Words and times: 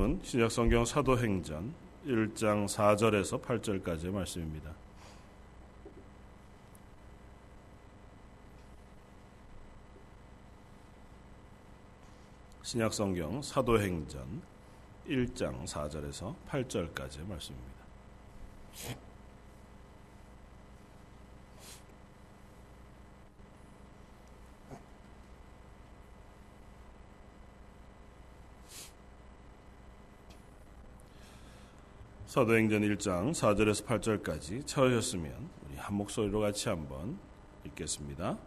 말씀은 0.00 0.20
신약성경 0.22 0.84
사도행전 0.86 1.74
1장 2.06 2.66
4절에서 2.66 3.42
8절까지의 3.42 4.10
말씀입니다. 4.10 4.72
신약성경 12.62 13.42
사도행전 13.42 14.42
1장 15.06 15.66
4절에서 15.66 16.34
8절까지의 16.48 17.26
말씀입니다. 17.28 17.80
사도행전 32.30 32.82
1장 32.82 33.32
4절에서 33.32 33.84
8절까지 33.86 34.64
찾으셨으면 34.64 35.32
우리 35.66 35.76
한 35.76 35.96
목소리로 35.96 36.38
같이 36.38 36.68
한번 36.68 37.18
읽겠습니다. 37.66 38.38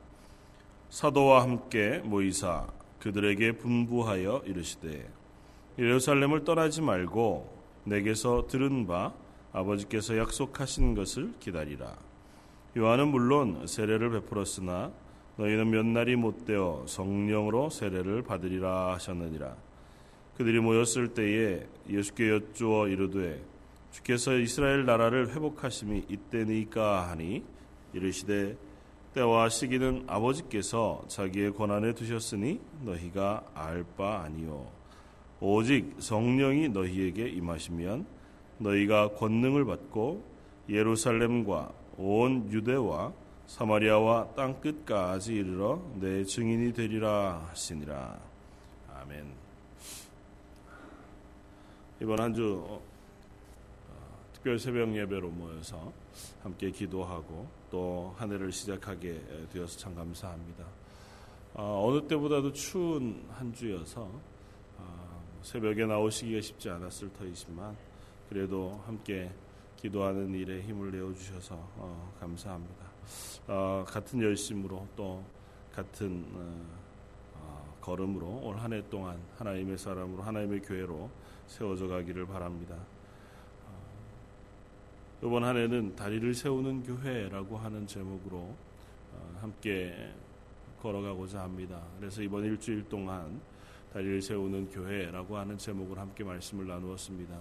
사도와 0.90 1.42
함께 1.42 1.98
모이사 1.98 2.66
그들에게 3.00 3.58
분부하여 3.58 4.44
이르시되 4.46 5.12
예루살렘을 5.78 6.46
떠나지 6.46 6.82
말고 6.82 7.54
내게서 7.84 8.48
들은 8.48 8.88
바 8.88 9.14
아버지께서 9.52 10.18
약속하신 10.18 10.96
것을 10.96 11.34
기다리라. 11.42 11.98
요한은 12.78 13.10
물론 13.10 13.68
세례를 13.68 14.12
베풀었으나 14.12 14.94
너희는 15.36 15.72
몇 15.72 15.86
날이 15.86 16.16
못되어 16.16 16.86
성령으로 16.88 17.70
세례를 17.70 18.22
받으리라 18.22 18.94
하셨느니라. 18.94 19.58
그들이 20.38 20.62
모였을 20.62 21.10
때에 21.10 21.68
예수께 21.90 22.30
여쭈어 22.30 22.88
이르되 22.88 23.52
주께서 23.94 24.38
이스라엘 24.38 24.86
나라를 24.86 25.30
회복하심이 25.34 26.06
이때니까 26.10 27.10
하니 27.10 27.44
이르시되 27.94 28.58
때와 29.14 29.50
시기는 29.50 30.04
아버지께서 30.08 31.04
자기의 31.08 31.54
권한에 31.54 31.94
두셨으니 31.94 32.60
너희가 32.82 33.46
알 33.54 33.86
바 33.96 34.24
아니요 34.24 34.68
오직 35.40 35.96
성령이 36.00 36.70
너희에게 36.70 37.30
임하시면 37.30 38.08
너희가 38.58 39.10
권능을 39.10 39.66
받고 39.66 40.24
예루살렘과 40.70 41.72
온 41.98 42.52
유대와 42.52 43.14
사마리아와 43.46 44.30
땅 44.36 44.60
끝까지 44.60 45.36
이르러 45.36 45.80
내 45.96 46.24
증인이 46.24 46.74
되리라 46.74 47.46
하시니라 47.50 48.18
아멘. 48.96 49.26
이번 52.02 52.20
한주 52.20 52.82
특별 54.44 54.60
새벽 54.60 54.94
예배로 54.94 55.30
모여서 55.30 55.94
함께 56.44 56.70
기도하고 56.70 57.48
또 57.72 58.14
한 58.18 58.30
해를 58.30 58.52
시작하게 58.52 59.48
되어서 59.54 59.78
참 59.78 59.96
감사합니다. 59.96 60.66
어, 61.54 61.90
느 61.94 62.06
때보다도 62.06 62.52
추운 62.52 63.24
한 63.32 63.54
주여서 63.54 64.02
어, 64.80 65.24
새벽에 65.44 65.86
나오시기가 65.86 66.42
쉽지 66.42 66.70
않았을 66.70 67.14
터이지만 67.14 67.78
그래도 68.28 68.84
함께 68.86 69.32
기도하는 69.78 70.34
일에 70.34 70.62
힘을 70.64 70.92
내어 70.92 71.14
주셔서 71.14 71.56
어, 71.78 72.14
감사합니다. 72.20 72.86
어, 73.48 73.86
같은 73.88 74.22
열심으로 74.22 74.86
또 74.98 75.24
같은 75.74 76.26
어, 76.34 76.66
어, 77.36 77.78
걸음으로 77.80 78.42
올 78.44 78.58
한 78.58 78.74
해 78.74 78.84
동안 78.90 79.18
하나님의 79.38 79.78
사람으로 79.78 80.22
하나님의 80.22 80.64
교회로 80.64 81.10
세워져 81.48 81.88
가기를 81.88 82.28
바랍니다. 82.28 82.76
이번 85.26 85.46
한 85.46 85.56
해는 85.56 85.96
다리를 85.96 86.34
세우는 86.34 86.84
교회라고 86.84 87.58
하는 87.58 87.88
제목으로 87.88 88.40
어, 88.40 89.38
함께 89.40 90.12
걸어가고자 90.82 91.44
합니다. 91.44 91.82
그래서 91.98 92.22
이번 92.22 92.44
일주일 92.44 92.84
동안 92.90 93.40
다리를 93.94 94.22
세우는 94.22 94.70
교회라고 94.70 95.38
하는 95.38 95.58
제목으로 95.58 96.02
함께 96.02 96.26
말씀을 96.26 96.68
나누었습니다. 96.68 97.38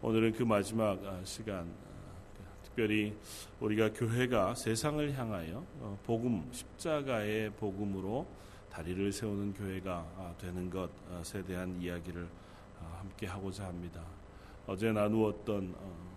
오늘은 0.00 0.32
그 0.32 0.42
마지막 0.44 1.04
아, 1.04 1.20
시간 1.22 1.66
아, 1.66 2.62
특별히 2.62 3.14
우리가 3.60 3.92
교회가 3.92 4.54
세상을 4.54 5.12
향하여 5.12 5.62
어, 5.80 5.98
복음 6.04 6.48
십자가의 6.50 7.50
복음으로 7.50 8.26
다리를 8.70 9.12
세우는 9.12 9.52
교회가 9.52 9.92
아, 10.16 10.34
되는 10.38 10.70
것에 10.70 11.44
대한 11.44 11.78
이야기를 11.78 12.26
함께 12.96 13.26
하고자 13.26 13.66
합니다. 13.66 14.02
어제 14.66 14.90
나누었던 14.92 15.74
어, 15.76 16.11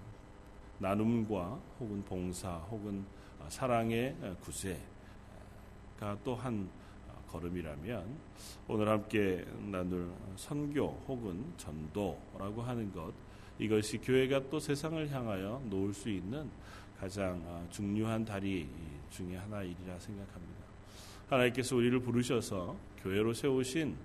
나눔과 0.80 1.60
혹은 1.80 2.04
봉사 2.04 2.56
혹은 2.58 3.06
사랑의 3.48 4.16
구세가 4.42 6.18
또 6.24 6.36
한 6.36 6.70
걸음이라면 7.36 8.18
오늘 8.68 8.88
함께 8.88 9.46
나눌 9.72 10.12
선교 10.36 10.88
혹은 11.08 11.54
전도라고 11.58 12.62
하는 12.62 12.92
것 12.94 13.14
이것이 13.60 13.98
교회가 13.98 14.50
또 14.50 14.60
세상을 14.60 15.10
향하여 15.12 15.62
놓을 15.66 15.94
수 15.94 16.10
있는 16.10 16.50
가장 17.00 17.68
중요한 17.72 18.24
다리 18.24 18.70
중의 19.10 19.38
하나이라 19.38 20.00
생각합니다. 20.00 20.66
하나님께서 21.30 21.76
우리를 21.76 22.00
부르셔서 22.00 22.76
교회로 23.02 23.34
세우신 23.34 23.96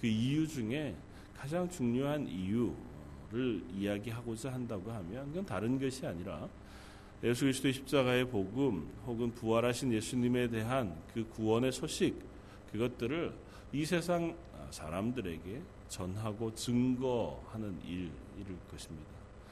그 0.00 0.06
이유 0.06 0.46
중에 0.46 0.94
가장 1.36 1.68
중요한 1.68 2.26
이유 2.26 2.74
를 3.32 3.62
이야기하고자 3.72 4.52
한다고 4.52 4.90
하면 4.90 5.28
그건 5.28 5.46
다른 5.46 5.78
것이 5.78 6.04
아니라 6.04 6.48
예수 7.22 7.44
그리스도의 7.44 7.74
십자가의 7.74 8.24
복음 8.24 8.88
혹은 9.06 9.30
부활하신 9.30 9.92
예수님에 9.92 10.48
대한 10.48 10.96
그 11.14 11.24
구원의 11.28 11.70
소식 11.70 12.18
그것들을 12.72 13.32
이 13.72 13.84
세상 13.84 14.34
사람들에게 14.70 15.62
전하고 15.88 16.52
증거하는 16.54 17.78
일일 17.84 18.10
것입니다. 18.68 19.08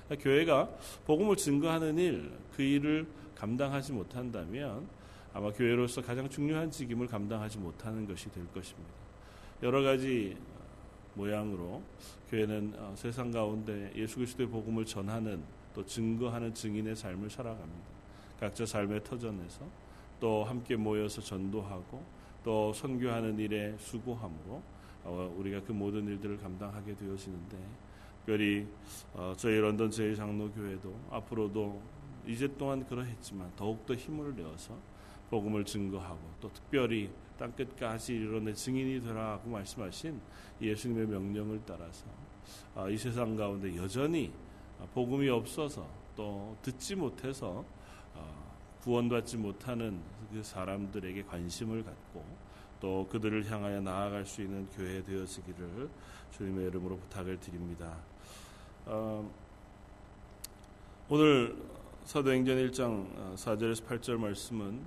그러니까 0.06 0.24
교회가 0.24 0.70
복음을 1.06 1.36
증거하는 1.36 1.98
일, 1.98 2.32
그 2.56 2.62
일을 2.62 3.06
감당하지 3.36 3.92
못한다면 3.92 4.88
아마 5.32 5.52
교회로서 5.52 6.02
가장 6.02 6.28
중요한 6.28 6.68
직임을 6.70 7.06
감당하지 7.06 7.58
못하는 7.58 8.08
것이 8.08 8.28
될 8.32 8.44
것입니다. 8.52 8.90
여러 9.62 9.82
가지 9.82 10.36
모양으로 11.18 11.82
교회는 12.30 12.74
어, 12.78 12.94
세상 12.96 13.30
가운데 13.30 13.90
예수 13.96 14.16
그리스도의 14.16 14.48
복음을 14.48 14.84
전하는 14.84 15.42
또 15.74 15.84
증거하는 15.84 16.54
증인의 16.54 16.94
삶을 16.94 17.28
살아갑니다. 17.28 17.88
각자 18.38 18.64
삶의 18.64 19.02
터전에서 19.02 19.66
또 20.20 20.44
함께 20.44 20.76
모여서 20.76 21.20
전도하고 21.20 22.02
또 22.44 22.72
선교하는 22.72 23.38
일에 23.38 23.74
수고함으로 23.78 24.62
어, 25.04 25.34
우리가 25.36 25.60
그 25.62 25.72
모든 25.72 26.06
일들을 26.06 26.38
감당하게 26.38 26.94
되어지는데 26.94 27.56
특별히 28.18 28.66
어, 29.14 29.34
저희 29.36 29.58
런던 29.58 29.90
제일장로교회도 29.90 30.94
앞으로도 31.10 31.82
이제 32.26 32.46
동안 32.56 32.86
그러했지만 32.86 33.50
더욱더 33.56 33.94
힘을 33.94 34.36
내어서 34.36 34.74
복음을 35.30 35.64
증거하고 35.64 36.20
또 36.40 36.52
특별히 36.52 37.10
땅 37.38 37.52
끝까지 37.52 38.14
이르러내 38.14 38.52
증인이 38.52 39.00
되라고 39.00 39.48
말씀하신 39.48 40.20
예수님의 40.60 41.06
명령을 41.06 41.60
따라서 41.64 42.04
아, 42.74 42.88
이 42.88 42.98
세상 42.98 43.36
가운데 43.36 43.74
여전히 43.76 44.32
복음이 44.92 45.28
없어서 45.28 45.86
또 46.16 46.56
듣지 46.62 46.96
못해서 46.96 47.64
아, 48.14 48.20
구원받지 48.82 49.36
못하는 49.36 50.00
그 50.32 50.42
사람들에게 50.42 51.22
관심을 51.24 51.84
갖고 51.84 52.24
또 52.80 53.06
그들을 53.10 53.50
향하여 53.50 53.80
나아갈 53.80 54.24
수 54.24 54.42
있는 54.42 54.66
교회 54.70 55.02
되어지기를 55.02 55.88
주님의 56.32 56.66
이름으로 56.68 56.96
부탁을 56.98 57.38
드립니다. 57.40 57.96
어, 58.86 59.28
오늘 61.08 61.56
사도행전 62.04 62.56
1장 62.56 63.34
4절에서 63.36 63.86
8절 63.86 64.16
말씀은 64.16 64.80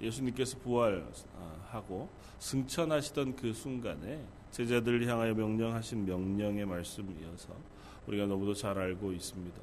예수님께서 0.00 0.58
부활하고 0.58 2.08
승천하시던 2.38 3.36
그 3.36 3.52
순간에 3.52 4.24
제자들을 4.50 5.06
향하여 5.06 5.34
명령하신 5.34 6.06
명령의 6.06 6.66
말씀이어서 6.66 7.54
우리가 8.06 8.26
너무도 8.26 8.54
잘 8.54 8.78
알고 8.78 9.12
있습니다. 9.12 9.60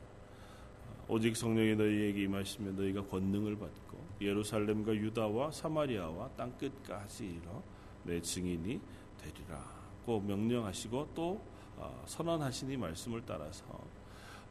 오직 1.09 1.35
성령이 1.35 1.75
너희에게 1.75 2.23
임하시면 2.23 2.75
너희가 2.75 3.05
권능을 3.05 3.57
받고 3.57 3.97
예루살렘과 4.21 4.93
유다와 4.93 5.51
사마리아와 5.51 6.29
땅 6.35 6.51
끝까지 6.57 7.25
이르러 7.25 7.63
내 8.03 8.21
증인이 8.21 8.79
되리라고 9.21 10.19
명령하시고 10.21 11.09
또 11.15 11.41
어, 11.77 12.03
선언하신 12.05 12.71
이 12.71 12.77
말씀을 12.77 13.23
따라서 13.25 13.63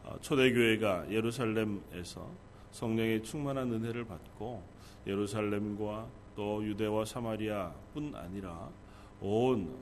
어, 0.05 0.17
초대교회가 0.21 1.11
예루살렘에서 1.11 2.31
성령의 2.71 3.23
충만한 3.23 3.73
은혜를 3.73 4.05
받고 4.05 4.62
예루살렘과 5.06 6.08
또 6.35 6.64
유대와 6.64 7.05
사마리아뿐 7.05 8.14
아니라 8.14 8.70
온 9.20 9.75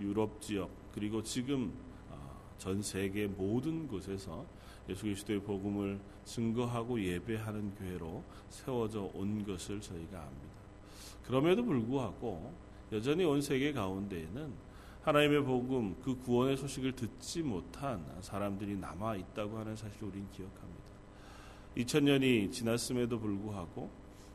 유럽 0.00 0.40
지역 0.40 0.70
그리고 0.92 1.22
지금 1.22 1.72
전 2.58 2.82
세계 2.82 3.26
모든 3.26 3.88
곳에서 3.88 4.44
예수 4.88 5.02
그리스도의 5.02 5.40
복음을 5.40 5.98
증거하고 6.24 7.02
예배하는 7.02 7.74
교회로 7.74 8.22
세워져 8.48 9.10
온 9.14 9.44
것을 9.44 9.80
저희가 9.80 10.18
압니다. 10.18 10.60
그럼에도 11.24 11.64
불구하고 11.64 12.52
여전히 12.92 13.24
온 13.24 13.40
세계 13.40 13.72
가운데에는 13.72 14.52
하나님의 15.02 15.44
복음, 15.44 15.96
그 16.02 16.18
구원의 16.18 16.58
소식을 16.58 16.92
듣지 16.92 17.42
못한 17.42 18.04
사람들이 18.20 18.76
남아 18.76 19.16
있다고 19.16 19.58
하는 19.58 19.74
사실을 19.74 20.08
우리는 20.08 20.26
기억합니다. 20.30 20.90
2000년이 21.76 22.52
지났음에도 22.52 23.18
불구하고 23.18 23.90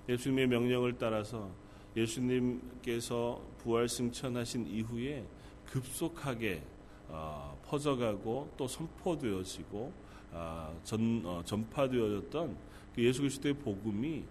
예수님의 0.07 0.47
명령을 0.47 0.97
따라서 0.97 1.49
예수님께서 1.95 3.41
부활 3.57 3.87
승천하신 3.87 4.67
이후에 4.67 5.25
급속하게 5.65 6.61
어, 7.07 7.57
퍼져가고 7.65 8.51
또 8.57 8.67
선포되어지고 8.67 9.93
어, 10.31 10.79
전, 10.83 11.21
어, 11.25 11.41
전파되어졌던 11.45 12.57
그 12.93 13.03
예수 13.03 13.21
그리스도의 13.21 13.53
복음이 13.55 14.23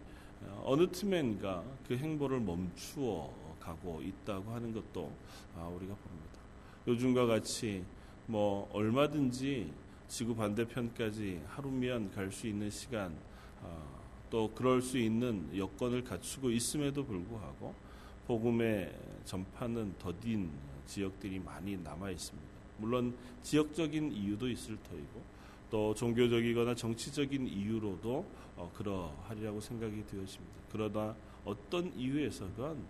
어, 0.42 0.62
어느 0.66 0.90
틈엔가 0.90 1.64
그 1.88 1.96
행보를 1.96 2.40
멈추어 2.40 3.32
가고 3.58 4.02
있다고 4.02 4.52
하는 4.52 4.72
것도 4.72 5.10
아, 5.56 5.66
우리가 5.68 5.94
봅니다. 5.94 6.38
요즘과 6.86 7.26
같이 7.26 7.82
뭐 8.26 8.68
얼마든지 8.72 9.72
지구 10.06 10.34
반대편까지 10.36 11.40
하루면 11.46 12.10
갈 12.10 12.30
수 12.30 12.46
있는 12.46 12.68
시간 12.68 13.16
아, 13.62 13.93
또 14.30 14.50
그럴 14.54 14.82
수 14.82 14.98
있는 14.98 15.48
여건을 15.56 16.04
갖추고 16.04 16.50
있음에도 16.50 17.04
불구하고 17.04 17.74
복음의 18.26 18.92
전파는 19.24 19.94
더딘 19.98 20.50
지역들이 20.86 21.38
많이 21.38 21.76
남아 21.76 22.10
있습니다. 22.10 22.48
물론 22.78 23.14
지역적인 23.42 24.12
이유도 24.12 24.48
있을 24.48 24.76
터이고 24.82 25.22
또 25.70 25.94
종교적이거나 25.94 26.74
정치적인 26.74 27.46
이유로도 27.46 28.24
어, 28.56 28.70
그러하리라고 28.76 29.60
생각이 29.60 30.04
되었습니다. 30.06 30.54
그러다 30.70 31.14
어떤 31.44 31.92
이유에서건 31.96 32.84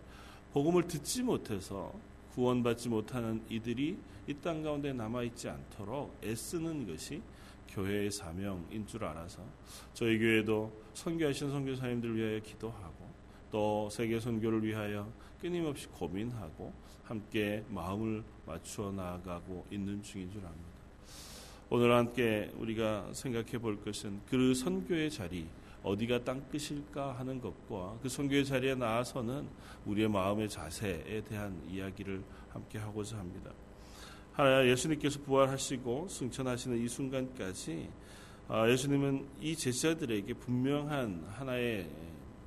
복음을 0.52 0.86
듣지 0.86 1.22
못해서 1.22 1.92
구원받지 2.34 2.88
못하는 2.88 3.42
이들이 3.48 3.96
이 4.26 4.34
땅 4.42 4.62
가운데 4.62 4.92
남아 4.92 5.22
있지 5.24 5.48
않도록 5.48 6.16
애쓰는 6.24 6.86
것이 6.86 7.20
교회의 7.68 8.10
사명인 8.10 8.86
줄 8.86 9.04
알아서 9.04 9.42
저희 9.92 10.18
교회도 10.18 10.72
선교하신 10.94 11.50
선교사님들을 11.50 12.16
위하여 12.16 12.40
기도하고 12.40 13.04
또 13.50 13.88
세계 13.90 14.18
선교를 14.18 14.64
위하여 14.64 15.10
끊임없이 15.40 15.86
고민하고 15.88 16.72
함께 17.04 17.64
마음을 17.68 18.24
맞추어 18.46 18.90
나아가고 18.92 19.66
있는 19.70 20.02
중인 20.02 20.30
줄 20.30 20.44
압니다. 20.44 20.74
오늘 21.70 21.92
함께 21.92 22.50
우리가 22.56 23.12
생각해 23.12 23.58
볼 23.58 23.82
것은 23.82 24.20
그 24.28 24.54
선교의 24.54 25.10
자리 25.10 25.46
어디가 25.82 26.24
땅끝일까 26.24 27.12
하는 27.18 27.40
것과 27.40 27.98
그 28.02 28.08
선교의 28.08 28.44
자리에 28.44 28.74
나와서는 28.74 29.46
우리의 29.84 30.08
마음의 30.08 30.48
자세에 30.48 31.22
대한 31.24 31.62
이야기를 31.68 32.22
함께 32.48 32.78
하고자 32.78 33.18
합니다. 33.18 33.50
하나 34.34 34.66
예수님께서 34.66 35.20
부활하시고 35.20 36.08
승천하시는 36.08 36.84
이 36.84 36.88
순간까지 36.88 37.88
아, 38.48 38.68
예수님은 38.68 39.26
이 39.40 39.54
제자들에게 39.54 40.34
분명한 40.34 41.24
하나의 41.28 41.88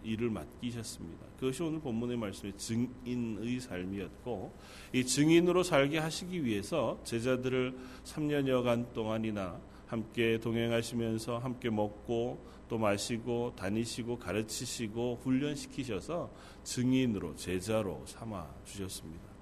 일을 0.03 0.29
맡기셨습니다. 0.29 1.25
그것이 1.39 1.63
오늘 1.63 1.79
본문의 1.79 2.17
말씀의 2.17 2.57
증인의 2.57 3.59
삶이었고 3.61 4.53
이 4.93 5.05
증인으로 5.05 5.63
살게 5.63 5.97
하시기 5.97 6.43
위해서 6.43 6.99
제자들을 7.05 7.77
3년여간 8.03 8.93
동안이나 8.93 9.59
함께 9.87 10.39
동행하시면서 10.39 11.37
함께 11.37 11.69
먹고 11.69 12.45
또 12.67 12.77
마시고 12.77 13.53
다니시고 13.55 14.19
가르치시고 14.19 15.21
훈련시키셔서 15.23 16.29
증인으로 16.63 17.35
제자로 17.37 18.03
삼아 18.05 18.45
주셨습니다. 18.65 19.36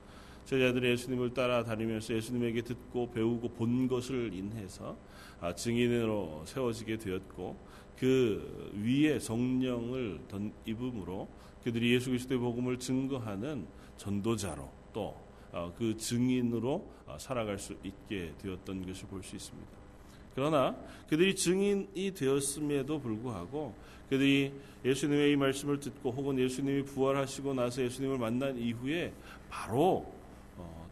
제자들이 0.45 0.91
예수님을 0.91 1.33
따라다니면서 1.33 2.15
예수님에게 2.15 2.61
듣고 2.61 3.11
배우고 3.11 3.49
본 3.49 3.87
것을 3.87 4.33
인해서 4.33 4.95
아, 5.41 5.53
증인으로 5.53 6.43
세워지게 6.45 6.97
되었고 6.97 7.57
그 7.97 8.71
위에 8.83 9.19
성령을 9.19 10.21
입음으로 10.65 11.27
그들이 11.63 11.93
예수 11.93 12.09
그리스도의 12.09 12.39
복음을 12.39 12.77
증거하는 12.77 13.65
전도자로 13.97 14.69
또그 14.93 15.13
아, 15.51 15.97
증인으로 15.97 16.87
아, 17.07 17.17
살아갈 17.17 17.57
수 17.57 17.75
있게 17.83 18.33
되었던 18.41 18.85
것을 18.85 19.07
볼 19.07 19.23
수 19.23 19.35
있습니다. 19.35 19.85
그러나 20.35 20.75
그들이 21.07 21.33
증인이 21.33 22.13
되었음에도 22.13 22.99
불구하고 22.99 23.73
그들이 24.09 24.53
예수님의 24.83 25.31
이 25.31 25.35
말씀을 25.37 25.79
듣고 25.79 26.11
혹은 26.11 26.37
예수님이 26.37 26.83
부활하시고 26.83 27.53
나서 27.53 27.81
예수님을 27.81 28.17
만난 28.19 28.57
이후에 28.57 29.13
바로 29.49 30.05
어, 30.05 30.14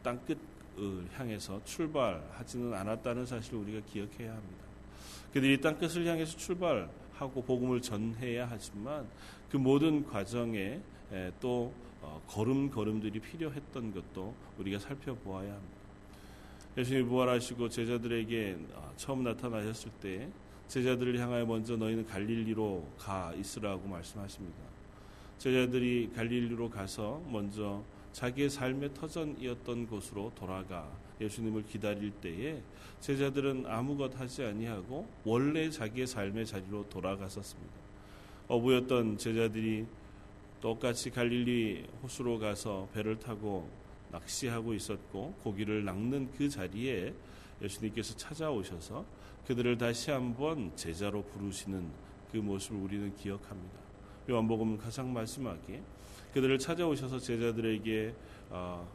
땅끝을 0.03 1.07
향해서 1.13 1.63
출발하지는 1.63 2.73
않았다는 2.73 3.25
사실을 3.25 3.59
우리가 3.59 3.85
기억해야 3.88 4.31
합니다. 4.31 4.63
그들이 5.31 5.59
땅끝을 5.61 6.05
향해서 6.05 6.38
출발하고 6.38 7.41
복음을 7.44 7.81
전해야 7.81 8.47
하지만 8.50 9.07
그 9.50 9.57
모든 9.57 10.05
과정에 10.05 10.79
또 11.39 11.73
어, 12.01 12.21
걸음 12.27 12.69
걸음들이 12.69 13.17
필요했던 13.19 13.94
것도 13.94 14.35
우리가 14.59 14.77
살펴보아야 14.77 15.53
합니다. 15.53 15.77
예수님이 16.77 17.07
부활하시고 17.07 17.69
제자들에게 17.69 18.57
어, 18.73 18.91
처음 18.97 19.23
나타나셨을 19.23 19.89
때 20.01 20.29
제자들을 20.67 21.17
향하여 21.19 21.45
먼저 21.45 21.77
너희는 21.77 22.05
갈릴리로 22.05 22.95
가 22.97 23.33
있으라고 23.38 23.88
말씀하십니다. 23.88 24.57
제자들이 25.38 26.11
갈릴리로 26.15 26.69
가서 26.69 27.21
먼저 27.29 27.83
자기의 28.13 28.50
삶의 28.50 28.94
터전이었던 28.94 29.88
곳으로 29.88 30.31
돌아가 30.36 30.89
예수님을 31.19 31.65
기다릴 31.65 32.12
때에 32.12 32.62
제자들은 33.00 33.65
아무것 33.68 34.19
하지 34.19 34.44
아니하고 34.44 35.07
원래 35.25 35.69
자기의 35.69 36.07
삶의 36.07 36.45
자리로 36.45 36.88
돌아갔었습니다. 36.89 37.74
어부였던 38.48 39.18
제자들이 39.18 39.86
똑같이 40.62 41.10
갈릴리 41.10 41.86
호수로 42.04 42.39
가서 42.39 42.88
배를 42.94 43.19
타고 43.19 43.68
낚시하고 44.12 44.74
있었고 44.74 45.33
고기를 45.44 45.83
낚는 45.83 46.31
그 46.38 46.48
자리에 46.48 47.13
예수님께서 47.62 48.15
찾아오셔서 48.15 49.06
그들을 49.48 49.77
다시 49.77 50.12
한번 50.12 50.72
제자로 50.75 51.24
부르시는 51.24 51.89
그 52.32 52.38
모습을 52.38 52.79
우리는 52.79 53.15
기억합니다. 53.15 53.79
요한복음 54.29 54.77
가장 54.77 55.12
마지막에 55.12 55.82
그들을 56.34 56.58
찾아오셔서 56.60 57.20
제자들에게 57.20 58.13
어, 58.50 58.88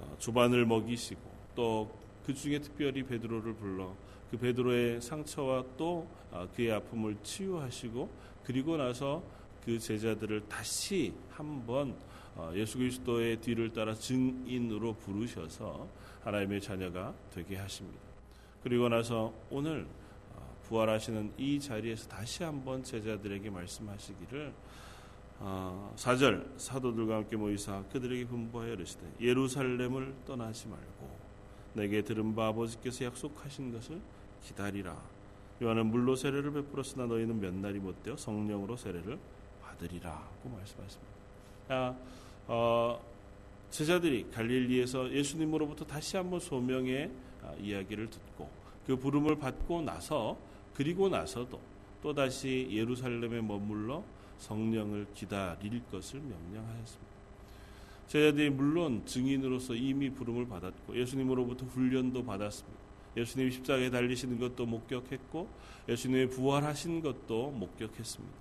어, 0.00 0.16
조반을 0.18 0.66
먹이시고 0.66 1.20
또 1.54 2.04
그 2.24 2.32
중에 2.32 2.58
특별히 2.58 3.02
베드로를 3.02 3.54
불러 3.54 3.94
그 4.30 4.38
베드로의 4.38 5.00
상처와 5.00 5.64
또 5.76 6.08
어, 6.30 6.48
그의 6.54 6.72
아픔을 6.72 7.16
치유하시고 7.22 8.10
그리고 8.44 8.76
나서 8.76 9.22
그 9.64 9.78
제자들을 9.78 10.48
다시 10.48 11.14
한번 11.30 11.96
예수 12.54 12.78
그리스도의 12.78 13.40
뒤를 13.40 13.72
따라 13.72 13.94
증인으로 13.94 14.94
부르셔서 14.94 15.88
하나님의 16.24 16.60
자녀가 16.60 17.14
되게 17.32 17.56
하십니다. 17.56 18.00
그리고 18.62 18.88
나서 18.88 19.32
오늘 19.50 19.86
부활하시는 20.64 21.34
이 21.38 21.60
자리에서 21.60 22.08
다시 22.08 22.42
한번 22.42 22.82
제자들에게 22.82 23.48
말씀하시기를 23.48 24.52
어, 25.40 25.92
4절 25.96 26.58
사도들과 26.58 27.16
함께 27.16 27.36
모이사 27.36 27.82
그들에게 27.92 28.26
분부하여 28.26 28.74
이르시되 28.74 29.02
예루살렘을 29.20 30.14
떠나지 30.26 30.68
말고 30.68 31.10
내게 31.74 32.02
들은 32.02 32.34
바 32.34 32.48
아버지께서 32.48 33.04
약속하신 33.06 33.72
것을 33.72 34.00
기다리라 34.42 34.96
요한은 35.62 35.86
물로 35.86 36.16
세례를 36.16 36.52
베풀었으나 36.52 37.06
너희는 37.06 37.40
몇 37.40 37.54
날이 37.54 37.78
못되어 37.78 38.16
성령으로 38.16 38.76
세례를 38.76 39.18
받으리라고 39.62 40.48
말씀하십니다. 40.48 41.14
아, 41.68 41.94
어, 42.46 43.00
제자들이 43.70 44.30
갈릴리에서 44.30 45.12
예수님으로부터 45.12 45.84
다시 45.84 46.16
한번 46.16 46.40
소명의 46.40 47.10
아, 47.42 47.52
이야기를 47.54 48.10
듣고 48.10 48.48
그 48.86 48.96
부름을 48.96 49.36
받고 49.38 49.82
나서 49.82 50.36
그리고 50.74 51.08
나서도 51.08 51.60
또 52.02 52.12
다시 52.12 52.68
예루살렘에 52.70 53.40
머물러 53.40 54.02
성령을 54.38 55.06
기다릴 55.14 55.82
것을 55.90 56.20
명령하였습니다. 56.20 57.14
제자들이 58.06 58.50
물론 58.50 59.04
증인으로서 59.06 59.74
이미 59.74 60.10
부름을 60.10 60.46
받았고 60.46 60.96
예수님으로부터 60.96 61.66
훈련도 61.66 62.24
받았습니다. 62.24 62.78
예수님이 63.16 63.50
십자가에 63.52 63.90
달리시는 63.90 64.38
것도 64.38 64.66
목격했고 64.66 65.48
예수님이 65.88 66.28
부활하신 66.28 67.00
것도 67.00 67.50
목격했습니다. 67.52 68.34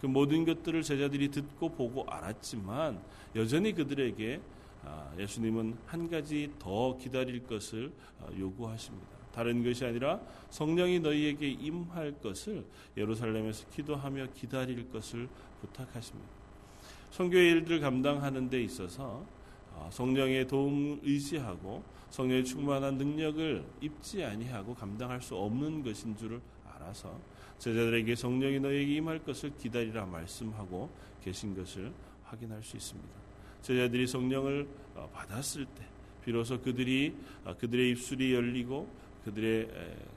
그 0.00 0.06
모든 0.06 0.44
것들을 0.44 0.82
제자들이 0.82 1.30
듣고 1.30 1.68
보고 1.70 2.04
알았지만 2.04 3.00
여전히 3.36 3.72
그들에게 3.72 4.40
아, 4.82 5.12
예수님은 5.18 5.76
한 5.86 6.08
가지 6.08 6.50
더 6.58 6.96
기다릴 6.96 7.46
것을 7.46 7.92
아, 8.20 8.28
요구하십니다. 8.38 9.19
다른 9.34 9.62
것이 9.62 9.84
아니라 9.84 10.20
성령이 10.50 11.00
너희에게 11.00 11.48
임할 11.48 12.12
것을 12.20 12.64
예루살렘에서 12.96 13.68
기도하며 13.70 14.28
기다릴 14.34 14.90
것을 14.90 15.28
부탁하십니다. 15.60 16.28
성교의 17.10 17.52
일들을 17.52 17.80
감당하는 17.80 18.48
데 18.48 18.62
있어서 18.62 19.24
어, 19.72 19.88
성령의 19.92 20.46
도움을 20.48 21.00
의지하고 21.02 21.82
성령의 22.10 22.44
충만한 22.44 22.98
능력을 22.98 23.64
입지 23.80 24.24
아니하고 24.24 24.74
감당할 24.74 25.20
수 25.20 25.36
없는 25.36 25.82
것인 25.82 26.16
줄을 26.16 26.40
알아서 26.66 27.18
제자들에게 27.58 28.14
성령이 28.14 28.58
너에게 28.60 28.94
임할 28.94 29.20
것을 29.20 29.52
기다리라 29.56 30.06
말씀하고 30.06 30.90
계신 31.22 31.54
것을 31.54 31.92
확인할 32.24 32.62
수 32.62 32.76
있습니다. 32.76 33.10
제자들이 33.62 34.06
성령을 34.06 34.66
어, 34.94 35.08
받았을 35.12 35.66
때 35.66 35.84
비로소 36.24 36.60
그들이 36.60 37.14
어, 37.44 37.54
그들의 37.56 37.90
입술이 37.90 38.34
열리고 38.34 38.88
그들의 39.24 39.68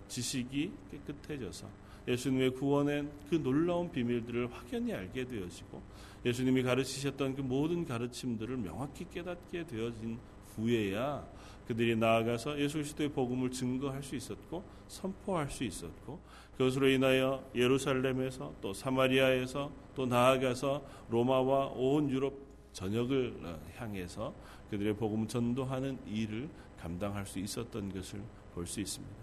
지식이 0.08 0.72
깨끗해져서 0.92 1.68
예수님의 2.08 2.52
구원의 2.52 3.08
그 3.30 3.36
놀라운 3.36 3.92
비밀들을 3.92 4.52
확연히 4.52 4.94
알게 4.94 5.26
되어지고 5.26 5.82
예수님이 6.26 6.64
가르치셨던 6.64 7.36
그 7.36 7.42
모든 7.42 7.86
가르침들을 7.86 8.58
명확히 8.58 9.06
깨닫게 9.10 9.66
되어진 9.66 10.20
후에야 10.56 11.26
그들이 11.68 11.96
나아가서 11.96 12.60
예수 12.60 12.76
그리스도의 12.76 13.10
복음을 13.10 13.52
증거할 13.52 14.04
수 14.04 14.16
있었고 14.16 14.64
선포할 14.88 15.50
수 15.50 15.64
있었고 15.64 16.20
그것으로 16.58 16.90
인하여 16.90 17.50
예루살렘에서 17.56 18.54
또 18.62 18.74
사마리아에서 18.74 19.72
또 19.96 20.06
나아가서 20.06 20.84
로마와 21.10 21.68
온 21.68 22.10
유럽 22.10 22.34
전역을 22.74 23.60
향해서 23.78 24.34
그들의 24.70 24.96
복음 24.98 25.28
전도하는 25.28 26.00
일을 26.08 26.50
감당할 26.80 27.26
수 27.26 27.40
있었던 27.40 27.94
것을 27.94 28.22
볼 28.54 28.66
수 28.66 28.80
있습니다. 28.80 29.16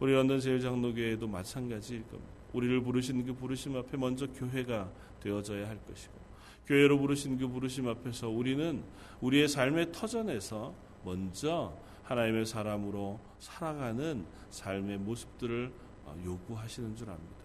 우리 0.00 0.12
런던 0.12 0.40
제일장로교회도 0.40 1.26
마찬가지일 1.26 2.02
겁니다. 2.08 2.32
우리를 2.52 2.82
부르신 2.82 3.24
그 3.24 3.34
부르심 3.34 3.76
앞에 3.76 3.96
먼저 3.96 4.26
교회가 4.26 4.90
되어져야 5.20 5.68
할 5.68 5.78
것이고 5.84 6.12
교회로 6.66 6.98
부르신 6.98 7.38
그 7.38 7.48
부르심 7.48 7.88
앞에서 7.88 8.28
우리는 8.28 8.82
우리의 9.20 9.48
삶의 9.48 9.92
터전에서 9.92 10.74
먼저 11.04 11.76
하나님의 12.02 12.46
사람으로 12.46 13.20
살아가는 13.38 14.24
삶의 14.50 14.98
모습들을 14.98 15.72
어, 16.04 16.16
요구하시는 16.24 16.94
줄 16.94 17.10
압니다. 17.10 17.36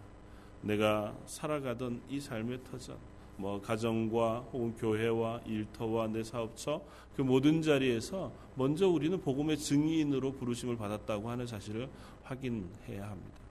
내가 0.62 1.16
살아가던 1.26 2.02
이 2.10 2.20
삶의 2.20 2.64
터전, 2.64 2.98
뭐 3.42 3.60
가정과 3.60 4.50
혹은 4.54 4.76
교회와 4.76 5.42
일터와 5.48 6.08
내 6.08 6.24
사업처 6.24 6.80
그 7.16 7.24
모든 7.24 7.64
자리에서 7.64 8.32
먼저 8.54 8.88
우리는 8.88 9.20
복음의 9.20 9.58
증인으로 9.58 10.34
부르심을 10.34 10.78
받았다고 10.78 11.28
하는 11.28 11.48
사실을 11.48 11.90
확인해야 12.24 13.10
합니다. 13.10 13.42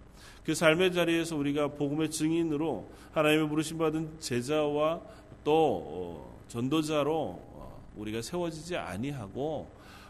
그 0.44 0.54
삶의 0.54 0.92
자리에서 0.92 1.37
우리가 1.37 1.68
복음의 1.73 2.09
증인으로 2.11 2.88
하나님의 3.11 3.49
부르심 3.49 3.78
받은 3.78 4.20
제자와 4.20 5.00
또 5.42 5.85
어, 5.85 6.38
전도자로 6.47 7.12
어, 7.12 7.82
우리가 7.97 8.23
세워지지 8.23 8.76
아니하고 8.76 9.68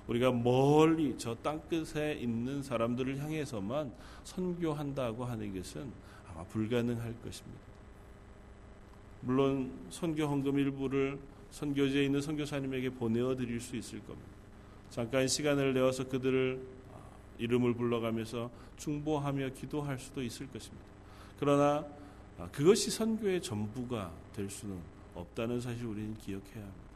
우리가 0.08 0.30
멀리 0.30 1.16
저 1.16 1.34
땅끝에 1.37 2.14
있는 2.14 2.62
사람들을 2.62 3.18
향해서만 3.18 3.92
선교한다고 4.25 5.25
하는 5.25 5.54
것은 5.54 5.90
아마 6.30 6.44
불가능할 6.44 7.14
것입니다. 7.22 7.70
물론 9.23 9.71
선교 9.91 10.27
헌금 10.27 10.59
일부를 10.59 11.19
선교지에 11.50 12.05
있는 12.05 12.21
선교사님에게 12.21 12.91
보내어 12.91 13.35
드릴 13.37 13.61
수 13.61 13.77
있을 13.77 14.00
겁니다. 14.00 14.29
잠깐 14.91 15.29
시간을 15.29 15.75
내어서 15.75 16.09
그들을 16.09 16.61
아, 16.93 16.99
이름을 17.39 17.75
불러가면서 17.75 18.50
충보하며 18.77 19.50
기도할 19.50 19.99
수도 19.99 20.23
있을 20.23 20.47
것입니다. 20.50 20.85
그러나 21.39 21.85
아, 22.39 22.49
그것이 22.50 22.91
선교의 22.91 23.43
전부가 23.43 24.12
될 24.35 24.49
수는 24.49 24.79
없다는 25.15 25.61
사실 25.61 25.87
우리는 25.87 26.15
기억해야 26.17 26.62
합니다. 26.62 26.89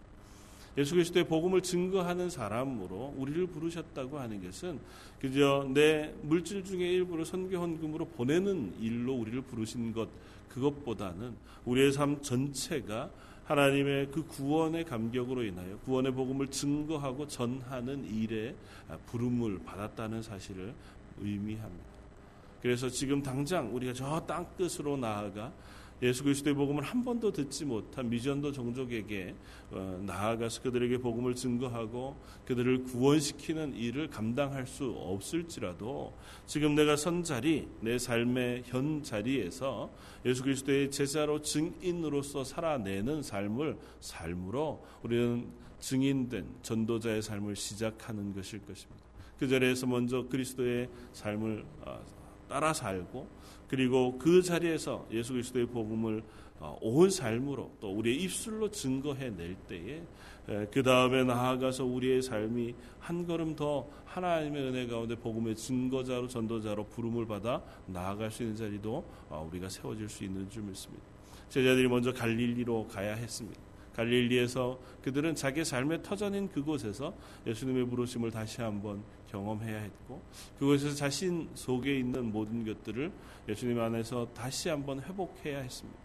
예수 0.77 0.95
그리스도의 0.95 1.27
복음을 1.27 1.61
증거하는 1.61 2.31
사람으로 2.31 3.15
우리를 3.17 3.47
부르셨다고 3.47 4.19
하는 4.19 4.43
것은 4.45 4.81
그저 5.21 5.69
내 5.73 6.13
물질 6.23 6.65
중의 6.65 6.93
일부를 6.95 7.25
선교 7.25 7.59
헌금으로 7.59 8.07
보내는 8.07 8.75
일로 8.81 9.15
우리를 9.15 9.41
부르신 9.43 9.93
것 9.93 10.09
그것보다는 10.49 11.35
우리의 11.65 11.93
삶 11.93 12.21
전체가 12.21 13.11
하나님의 13.45 14.09
그 14.11 14.27
구원의 14.27 14.85
감격으로 14.85 15.45
인하여 15.45 15.77
구원의 15.85 16.13
복음을 16.13 16.49
증거하고 16.49 17.29
전하는 17.29 18.05
일에 18.05 18.55
부름을 19.07 19.61
받았다는 19.65 20.23
사실을 20.23 20.73
의미합니다. 21.21 21.95
그래서 22.63 22.89
지금 22.89 23.23
당장 23.23 23.75
우리가 23.75 23.93
저 23.93 24.25
땅 24.27 24.47
끝으로 24.57 24.97
나아가 24.97 25.53
예수 26.03 26.25
그리스도의 26.25 26.55
복음을 26.55 26.83
한 26.83 27.05
번도 27.05 27.33
듣지 27.33 27.65
못한 27.65 28.11
미전도 28.11 28.53
종족에게 28.53 29.35
어, 29.71 30.03
나아가서 30.05 30.63
그들에게 30.63 30.99
복음을 30.99 31.35
증거하고 31.35 32.17
그들을 32.47 32.85
구원시키는 32.85 33.75
일을 33.75 34.09
감당할 34.09 34.67
수 34.67 34.91
없을지라도 34.91 36.13
지금 36.47 36.75
내가 36.75 36.97
선 36.97 37.23
자리 37.23 37.69
내 37.81 37.99
삶의 37.99 38.65
현 38.67 39.03
자리에서 39.03 39.91
예수 40.27 40.43
그리스도의 40.43 40.91
제자로 40.91 41.41
증인으로서 41.41 42.45
살아내는 42.45 43.23
삶을 43.23 43.79
삶으로 44.01 44.85
우리는 45.03 45.47
증인된 45.79 46.47
전도자의 46.63 47.23
삶을 47.23 47.57
시작하는 47.57 48.35
것일 48.35 48.65
것입니다. 48.65 49.05
그 49.39 49.49
자리에서 49.49 49.87
먼저 49.87 50.27
그리스도의 50.29 50.89
삶을 51.13 51.65
어, 51.83 52.01
따라 52.49 52.73
살고 52.73 53.29
그리고 53.75 54.17
그 54.21 54.41
자리에서 54.41 55.05
예수 55.11 55.33
그리스도의 55.33 55.67
복음을 55.67 56.23
어, 56.61 56.79
온 56.81 57.11
삶으로 57.11 57.73
또 57.81 57.91
우리의 57.91 58.23
입술로 58.23 58.71
증거해 58.71 59.31
낼 59.31 59.57
때에 59.67 60.01
그 60.71 60.85
다음에 60.85 61.25
나아가서 61.25 61.85
우리의 61.85 62.23
삶이 62.23 62.73
한 63.01 63.27
걸음 63.27 63.57
더 63.57 63.89
하나님의 64.05 64.63
은혜 64.63 64.87
가운데 64.87 65.17
복음의 65.17 65.57
증거자로 65.57 66.29
전도자로 66.29 66.85
부름을 66.85 67.27
받아 67.27 67.65
나아갈 67.87 68.31
수 68.31 68.45
있는 68.45 68.55
자리도 68.55 69.05
어, 69.29 69.49
우리가 69.51 69.69
세워질 69.69 70.09
수 70.09 70.23
있는 70.23 70.49
줄 70.49 70.63
믿습니다. 70.63 71.03
제자들이 71.49 71.89
먼저 71.89 72.13
갈릴리로 72.13 72.87
가야 72.87 73.17
했습니다. 73.17 73.61
갈릴리에서 73.97 74.79
그들은 75.03 75.35
자기 75.35 75.65
삶의 75.65 76.05
터전인 76.05 76.49
그곳에서 76.49 77.13
예수님의 77.45 77.87
부르심을 77.87 78.31
다시 78.31 78.61
한번 78.61 79.03
경험해야 79.35 79.79
했고 79.79 80.23
그곳에서 80.59 80.95
자신 80.95 81.49
속에 81.55 81.99
있는 81.99 82.31
모든 82.31 82.65
것들을 82.65 83.11
예수님 83.49 83.81
안에서 83.81 84.29
다시 84.33 84.69
한번 84.69 85.01
회복해야 85.01 85.59
했습니다. 85.61 85.99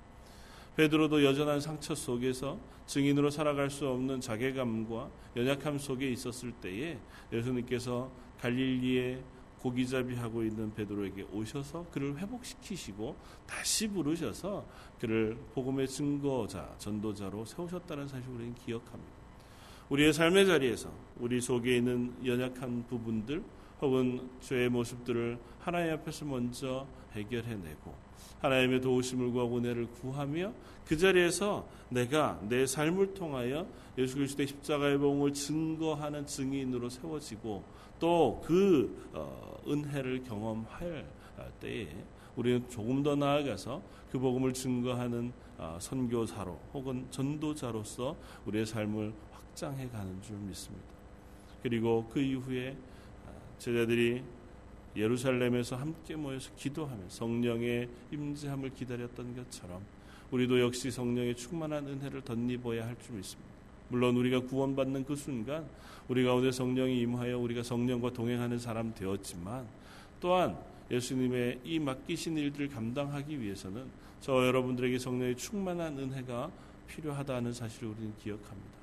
베드로도 0.76 1.24
여전한 1.24 1.60
상처 1.60 1.94
속에서 1.94 2.58
증인으로 2.88 3.30
살아갈 3.30 3.70
수 3.70 3.88
없는 3.88 4.22
자괴감과 4.22 5.12
연약함 5.36 5.78
속에 5.78 6.10
있었을 6.10 6.52
때에 6.54 6.98
예수님께서 7.32 8.10
갈릴리에 8.40 9.22
고기잡이 9.60 10.16
하고 10.16 10.42
있는 10.42 10.74
베드로에게 10.74 11.28
오셔서 11.34 11.86
그를 11.92 12.18
회복시키시고 12.18 13.16
다시 13.46 13.90
부르셔서 13.90 14.66
그를 15.00 15.38
복음의 15.54 15.88
증거자, 15.88 16.74
전도자로 16.78 17.44
세우셨다는 17.44 18.08
사실을 18.08 18.36
우리는 18.36 18.56
기억합니다. 18.56 19.19
우리의 19.90 20.14
삶의 20.14 20.46
자리에서 20.46 20.92
우리 21.18 21.42
속에 21.42 21.78
있는 21.78 22.14
연약한 22.24 22.86
부분들 22.88 23.44
혹은 23.82 24.30
죄의 24.40 24.70
모습들을 24.70 25.38
하나님 25.60 25.94
앞에서 25.94 26.26
먼저 26.26 26.86
해결해내고 27.14 28.10
하나님의 28.40 28.82
도우심을 28.82 29.32
구하고 29.32 29.58
은혜를 29.58 29.88
구하며 29.88 30.54
그 30.86 30.98
자리에서 30.98 31.68
내가 31.90 32.40
내 32.48 32.66
삶을 32.66 33.14
통하여 33.14 33.66
예수 33.98 34.16
그리스도의 34.16 34.48
십자가의 34.48 34.98
복음을 34.98 35.34
증거하는 35.34 36.26
증인으로 36.26 36.90
세워지고 36.90 37.64
또그 38.00 39.10
어, 39.14 39.62
은혜를 39.68 40.24
경험할 40.24 41.06
때에 41.60 41.88
우리는 42.36 42.68
조금 42.70 43.04
더 43.04 43.16
나아가서 43.16 43.82
그 44.12 44.20
복음을 44.20 44.54
증거하는 44.54 45.34
어, 45.58 45.78
선교사로 45.80 46.58
혹은 46.74 47.06
전도자로서 47.10 48.16
우리의 48.46 48.66
삶을 48.66 49.14
확장해 49.60 49.90
가는 49.90 50.22
줄 50.22 50.38
믿습니다. 50.38 50.86
그리고 51.62 52.08
그 52.12 52.22
이후에 52.22 52.78
제자들이 53.58 54.24
예루살렘에서 54.96 55.76
함께 55.76 56.16
모여서 56.16 56.50
기도하며 56.56 57.10
성령의 57.10 57.90
임재함을 58.12 58.70
기다렸던 58.74 59.36
것처럼 59.36 59.82
우리도 60.32 60.62
역시 60.62 60.90
성령의 60.90 61.36
충만한 61.36 61.86
은혜를 61.88 62.22
덧입어야 62.22 62.88
할 62.88 62.96
줄 63.02 63.18
믿습니다. 63.18 63.50
물론 63.90 64.16
우리가 64.16 64.42
구원받는 64.42 65.04
그 65.04 65.16
순간 65.16 65.68
우리 66.08 66.24
가운데 66.24 66.52
성령이 66.52 67.02
임하여 67.02 67.38
우리가 67.40 67.64
성령과 67.64 68.14
동행하는 68.14 68.60
사람 68.60 68.94
되었지만 68.94 69.68
또한 70.22 70.58
예수님의 70.90 71.60
이 71.64 71.80
맡기신 71.80 72.38
일들을 72.38 72.70
감당하기 72.70 73.42
위해서는 73.42 73.88
저 74.22 74.46
여러분들에게 74.48 74.98
성령의 75.00 75.36
충만한 75.36 75.98
은혜가 75.98 76.50
필요하다는 76.88 77.54
사실을 77.54 77.90
우리는 77.90 78.14
기억합니다. 78.18 78.79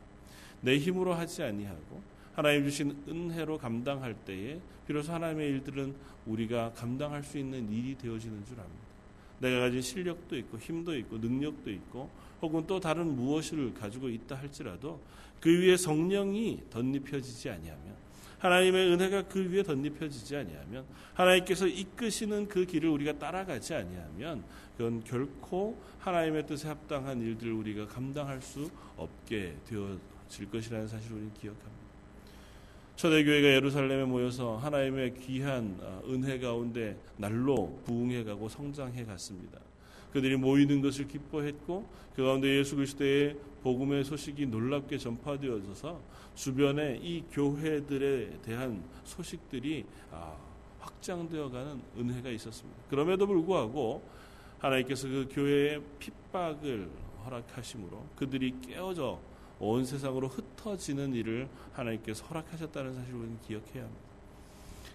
내 0.60 0.78
힘으로 0.78 1.14
하지 1.14 1.42
아니하고 1.42 2.02
하나님 2.34 2.64
주신 2.64 2.96
은혜로 3.08 3.58
감당할 3.58 4.14
때에 4.14 4.60
비로소 4.86 5.12
하나님의 5.12 5.48
일들은 5.48 5.94
우리가 6.26 6.72
감당할 6.74 7.22
수 7.22 7.38
있는 7.38 7.70
일이 7.72 7.96
되어지는 7.96 8.44
줄 8.44 8.60
압니다. 8.60 8.86
내가 9.40 9.60
가진 9.60 9.80
실력도 9.80 10.36
있고 10.36 10.58
힘도 10.58 10.96
있고 10.96 11.18
능력도 11.18 11.70
있고 11.70 12.10
혹은 12.42 12.66
또 12.66 12.80
다른 12.80 13.16
무엇을 13.16 13.74
가지고 13.74 14.08
있다 14.08 14.36
할지라도 14.36 15.00
그 15.40 15.50
위에 15.50 15.76
성령이 15.76 16.62
덧입혀지지 16.70 17.50
아니하면 17.50 17.96
하나님의 18.38 18.92
은혜가 18.92 19.22
그 19.28 19.50
위에 19.50 19.62
덧입혀지지 19.62 20.36
아니하면 20.36 20.84
하나님께서 21.14 21.66
이끄시는 21.66 22.48
그 22.48 22.64
길을 22.66 22.88
우리가 22.88 23.18
따라가지 23.18 23.74
아니하면 23.74 24.44
그건 24.76 25.02
결코 25.04 25.80
하나님의 26.00 26.46
뜻에 26.46 26.68
합당한 26.68 27.20
일들을 27.20 27.52
우리가 27.52 27.86
감당할 27.86 28.40
수 28.42 28.70
없게 28.96 29.56
되어 29.66 29.98
질 30.28 30.50
것이라는 30.50 30.88
사실을 30.88 31.16
우리는 31.16 31.34
기억합니다. 31.34 31.86
초대교회가 32.96 33.48
예루살렘에 33.48 34.04
모여서 34.04 34.56
하나님의 34.56 35.14
귀한 35.14 35.78
어, 35.82 36.02
은혜 36.08 36.38
가운데 36.38 36.96
날로 37.18 37.78
부흥해가고 37.84 38.48
성장해 38.48 39.04
갔습니다. 39.04 39.60
그들이 40.12 40.36
모이는 40.36 40.80
것을 40.80 41.06
기뻐했고 41.06 41.86
그 42.14 42.24
가운데 42.24 42.58
예수 42.58 42.74
그리스도의 42.74 43.36
복음의 43.62 44.04
소식이 44.04 44.46
놀랍게 44.46 44.96
전파되어져서 44.96 46.00
주변에 46.34 46.98
이 47.02 47.22
교회들에 47.30 48.38
대한 48.42 48.82
소식들이 49.04 49.84
아, 50.10 50.34
확장되어가는 50.80 51.82
은혜가 51.98 52.30
있었습니다. 52.30 52.80
그럼에도 52.88 53.26
불구하고 53.26 54.02
하나님께서 54.58 55.08
그 55.08 55.28
교회의 55.30 55.82
핍박을 55.98 56.88
허락하심으로 57.26 58.06
그들이 58.16 58.54
깨어져 58.62 59.20
온 59.58 59.84
세상으로 59.84 60.28
흩어지는 60.28 61.14
일을 61.14 61.48
하나님께서 61.72 62.24
허락하셨다는 62.26 62.94
사실을 62.94 63.18
우리는 63.18 63.38
기억해야 63.40 63.84
합니다. 63.84 64.06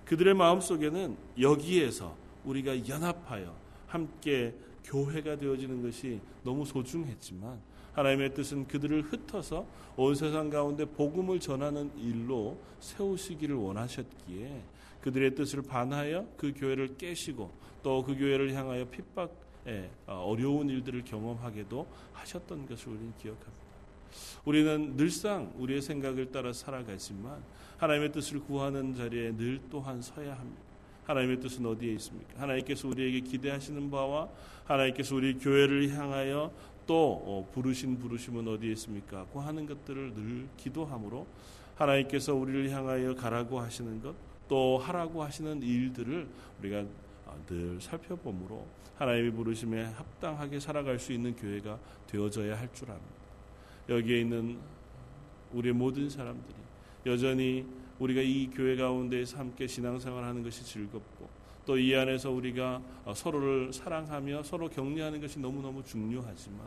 그들의 0.06 0.34
마음속에는 0.34 1.16
여기에서 1.40 2.16
우리가 2.46 2.88
연합하여 2.88 3.56
함께 3.88 4.54
교회가 4.84 5.38
되어지는 5.38 5.82
것이 5.84 6.20
너무 6.44 6.66
소중했지만 6.66 7.60
하나님의 7.94 8.34
뜻은 8.34 8.68
그들을 8.68 9.02
흩어서 9.04 9.66
온 9.98 10.16
세상 10.16 10.50
가운데 10.50 10.86
복음을 10.86 11.40
전하는 11.40 11.92
일로 11.98 12.58
세우시기를 12.80 13.56
원하셨기에 13.56 14.64
그들의 15.02 15.36
뜻을 15.36 15.62
반하여 15.64 16.28
그 16.38 16.54
교회를 16.56 16.98
깨시고 16.98 17.52
또 17.84 18.04
그 18.04 18.16
교회를 18.16 18.54
향하여 18.54 18.86
핍박에 18.86 19.90
어려운 20.06 20.70
일들을 20.70 21.04
경험하게도 21.04 21.88
하셨던 22.14 22.68
것을 22.68 22.90
우리는 22.90 23.14
기억합니다. 23.18 23.61
우리는 24.46 24.96
늘상 24.98 25.52
우리의 25.58 25.82
생각을 25.82 26.32
따라 26.32 26.54
살아가지만 26.54 27.44
하나님의 27.78 28.12
뜻을 28.12 28.40
구하는 28.42 28.94
자리에 28.96 29.36
늘 29.36 29.60
또한 29.70 30.02
서야 30.02 30.34
합니다. 30.34 30.62
하나님의 31.06 31.40
뜻은 31.40 31.66
어디에 31.66 31.94
있습니까? 31.94 32.42
하나님께서 32.42 32.88
우리에게 32.88 33.22
기대하시는 33.22 33.90
바와 33.90 34.30
하나님께서 34.66 35.16
우리 35.16 35.34
교회를 35.38 35.90
향하여 35.96 36.52
또 36.86 37.22
어, 37.26 37.50
부르신 37.54 37.98
부르심은 38.00 38.48
어디에 38.48 38.72
있습니까? 38.74 39.26
고 39.26 39.42
하는 39.42 39.66
것들을 39.66 40.14
늘 40.14 40.48
기도함으로 40.58 41.26
하나님께서 41.76 42.36
우리를 42.36 42.70
향하여 42.70 43.16
가라고 43.16 43.60
하시는 43.60 44.02
것, 44.02 44.14
또 44.48 44.78
하라고 44.78 45.24
하시는 45.24 45.62
일들을 45.62 46.28
우리가 46.60 46.86
어, 47.26 47.44
늘 47.48 47.80
살펴보므로 47.82 48.68
하나님의 48.98 49.32
부르심에 49.32 49.86
합당하게 49.86 50.60
살아갈 50.60 51.00
수 51.00 51.12
있는 51.14 51.36
교회가 51.36 51.80
되어져야 52.08 52.58
할 52.58 52.70
줄 52.74 52.92
압니다. 52.92 53.21
여기에 53.90 54.22
있는 54.22 54.58
우리 55.54 55.72
모든 55.72 56.10
사람들이 56.10 56.56
여전히 57.06 57.66
우리가 58.00 58.22
이 58.22 58.50
교회 58.54 58.76
가운데에서 58.76 59.38
함께 59.38 59.68
신앙생활 59.68 60.24
하는 60.24 60.44
것이 60.44 60.64
즐겁고 60.64 61.30
또 61.66 61.78
이 61.78 61.96
안에서 61.96 62.32
우리가 62.32 62.82
서로를 63.14 63.72
사랑하며 63.72 64.44
서로 64.44 64.68
격려하는 64.70 65.22
것이 65.22 65.40
너무너무 65.40 65.84
중요하지만 65.84 66.60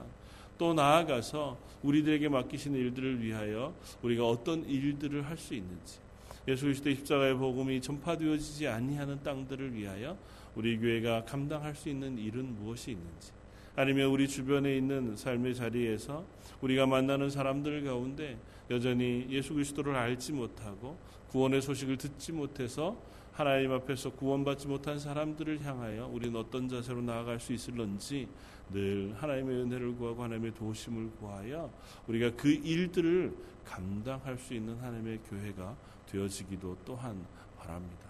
또 0.57 0.73
나아가서 0.73 1.59
우리들에게 1.83 2.29
맡기시는 2.29 2.79
일들을 2.79 3.21
위하여 3.23 3.75
우리가 4.03 4.27
어떤 4.27 4.65
일들을 4.65 5.27
할 5.27 5.37
수 5.37 5.55
있는지 5.55 5.99
예수 6.47 6.65
그리스도의 6.67 6.97
십자가의 6.97 7.35
복음이 7.35 7.81
전파되어지지 7.81 8.69
아니하는 8.69 9.23
땅들을 9.23 9.75
위하여 9.75 10.17
우리 10.55 10.79
교회가 10.79 11.25
감당할 11.25 11.75
수 11.75 11.89
있는 11.89 12.17
일은 12.19 12.55
무엇이 12.55 12.93
있는지 12.93 13.33
아니면 13.77 14.09
우리 14.09 14.29
주변에 14.29 14.77
있는 14.77 15.17
삶의 15.17 15.55
자리에서 15.55 16.25
우리가 16.61 16.87
만나는 16.87 17.29
사람들 17.29 17.85
가운데 17.85 18.39
여전히 18.71 19.27
예수 19.29 19.55
그리스도를 19.55 19.97
알지 19.97 20.33
못하고 20.33 20.97
구원의 21.31 21.61
소식을 21.61 21.97
듣지 21.99 22.33
못해서 22.33 22.97
하나님 23.33 23.73
앞에서 23.73 24.13
구원받지 24.13 24.69
못한 24.69 24.99
사람들을 24.99 25.61
향하여 25.65 26.07
우리는 26.07 26.39
어떤 26.39 26.69
자세로 26.69 27.03
나아갈 27.03 27.41
수 27.41 27.53
있을런지 27.53 28.29
늘 28.73 29.13
하나님의 29.19 29.63
은혜를 29.63 29.97
구하고 29.97 30.23
하나님의 30.23 30.55
도심을 30.55 31.11
구하여 31.19 31.71
우리가 32.07 32.31
그 32.37 32.49
일들을 32.49 33.35
감당할 33.65 34.39
수 34.39 34.55
있는 34.55 34.77
하나님의 34.77 35.19
교회가 35.29 35.77
되어지기도 36.07 36.79
또한 36.85 37.27
바랍니다. 37.59 38.05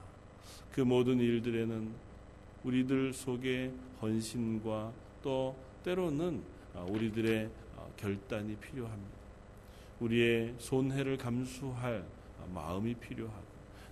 그 0.71 0.83
모든 0.83 1.19
일들에는 1.19 1.91
우리들 2.65 3.15
속에 3.15 3.73
헌신과 4.03 4.93
또 5.25 5.57
때로는 5.83 6.43
우리들의 6.91 7.49
결단이 7.97 8.55
필요합니다. 8.57 9.17
우리의 10.01 10.55
손해를 10.59 11.17
감수할 11.17 12.05
마음이 12.53 12.95
필요하고 12.95 13.43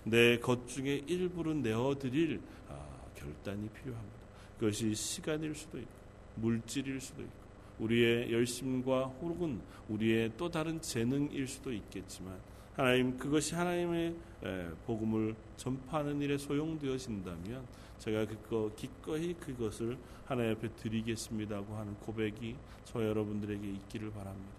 내 0.03 0.37
것 0.37 0.67
중에 0.67 1.01
일부를 1.07 1.63
내어드릴 1.63 2.39
아, 2.69 2.85
결단이 3.15 3.67
필요합니다. 3.69 4.13
그것이 4.59 4.93
시간일 4.93 5.55
수도 5.55 5.79
있고 5.79 5.89
물질일 6.35 7.01
수도 7.01 7.23
있고 7.23 7.33
우리의 7.79 8.31
열심과 8.31 9.05
혹은 9.21 9.59
우리의 9.89 10.33
또 10.37 10.51
다른 10.51 10.79
재능일 10.81 11.47
수도 11.47 11.73
있겠지만 11.73 12.37
하나님 12.75 13.17
그것이 13.17 13.55
하나님의 13.55 14.15
복음을 14.85 15.35
전파하는 15.57 16.21
일에 16.21 16.37
소용되어진다면 16.37 17.65
제가 18.03 18.25
그거 18.25 18.69
기꺼이 18.75 19.33
그것을 19.35 19.97
하나님 20.25 20.51
앞에 20.51 20.67
드리겠습니다고 20.75 21.73
하는 21.73 21.93
고백이 21.95 22.53
저 22.83 23.01
여러분들에게 23.01 23.65
있기를 23.65 24.11
바랍니다. 24.11 24.51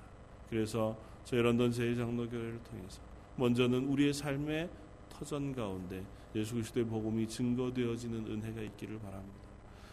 그래서 0.49 0.97
저희 1.25 1.43
런던 1.43 1.71
제일장로교회를 1.71 2.61
통해서 2.65 3.03
먼저는 3.37 3.87
우리의 3.89 4.15
삶의 4.15 4.71
터전 5.11 5.55
가운데 5.55 6.03
예수 6.35 6.55
그리스도의 6.55 6.87
복음이 6.87 7.29
증거되어지는 7.29 8.27
은혜가 8.29 8.63
있기를 8.63 8.99
바랍니다. 9.01 9.45